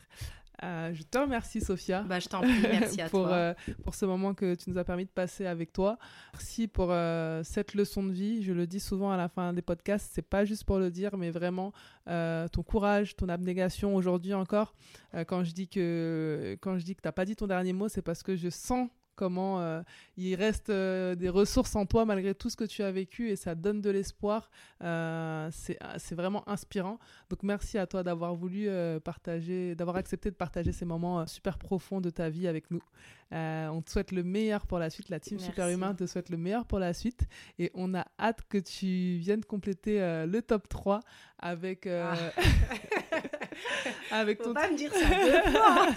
[0.62, 2.02] Euh, je te remercie Sophia.
[2.02, 3.32] Bah, je t'en prie, merci à pour, toi.
[3.32, 5.98] euh, pour ce moment que tu nous as permis de passer avec toi.
[6.32, 8.42] Merci pour euh, cette leçon de vie.
[8.42, 11.16] Je le dis souvent à la fin des podcasts, c'est pas juste pour le dire,
[11.16, 11.72] mais vraiment
[12.06, 14.74] ton courage, ton abnégation aujourd'hui encore.
[15.26, 18.02] quand je dis que quand je dis que t'as pas dit ton dernier mot, c'est
[18.02, 18.88] parce que je sens
[19.22, 19.82] comment euh,
[20.16, 23.36] il reste euh, des ressources en toi malgré tout ce que tu as vécu et
[23.36, 24.50] ça donne de l'espoir.
[24.82, 26.98] Euh, c'est vraiment inspirant.
[27.30, 28.68] Donc merci à toi d'avoir voulu
[29.04, 32.82] partager, d'avoir accepté de partager ces moments super profonds de ta vie avec nous.
[33.32, 35.08] Euh, on te souhaite le meilleur pour la suite.
[35.08, 35.50] La team Merci.
[35.50, 37.26] Superhumain te souhaite le meilleur pour la suite.
[37.58, 41.00] Et on a hâte que tu viennes compléter euh, le top 3
[41.38, 42.14] avec, euh,
[44.10, 45.88] avec Faut ton pas me dire ça deux fois.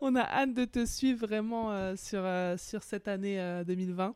[0.00, 2.24] on a hâte de te suivre vraiment sur,
[2.58, 4.14] sur cette année euh, 2020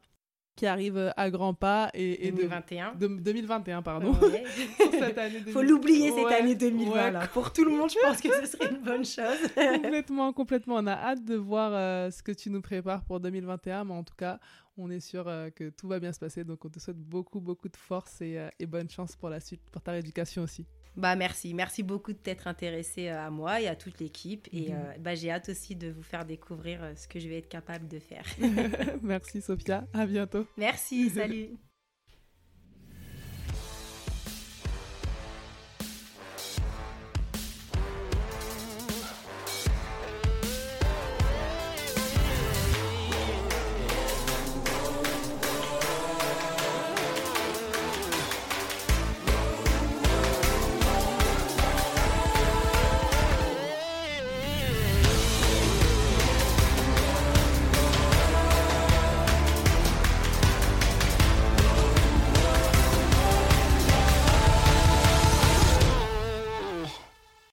[0.57, 2.95] qui arrive à grands pas et, et de, 2021.
[2.95, 4.43] de- 2021 pardon Ouais.
[4.79, 5.69] Sur cette année Faut 2000.
[5.71, 7.27] l'oublier cette Ouais, année 2020 ouais, là.
[7.29, 9.37] Pour tout le monde, je pense que ce serait une bonne chose.
[9.83, 13.85] complètement complètement on a hâte de voir euh, ce que tu nous prépares pour 2021
[13.85, 14.39] mais en tout cas
[14.79, 17.41] on est sûr euh, que tout va bien se passer donc on te souhaite beaucoup
[17.41, 20.67] beaucoup de force et, euh, et bonne chance pour la suite pour ta rééducation aussi
[20.97, 24.49] Bah merci, merci beaucoup de t'être intéressé euh, à moi et à toute l'équipe.
[24.53, 24.79] Et Mhm.
[24.79, 27.49] euh, bah, j'ai hâte aussi de vous faire découvrir euh, ce que je vais être
[27.49, 28.25] capable de faire.
[29.03, 31.51] merci Sophia à bientôt merci, salut.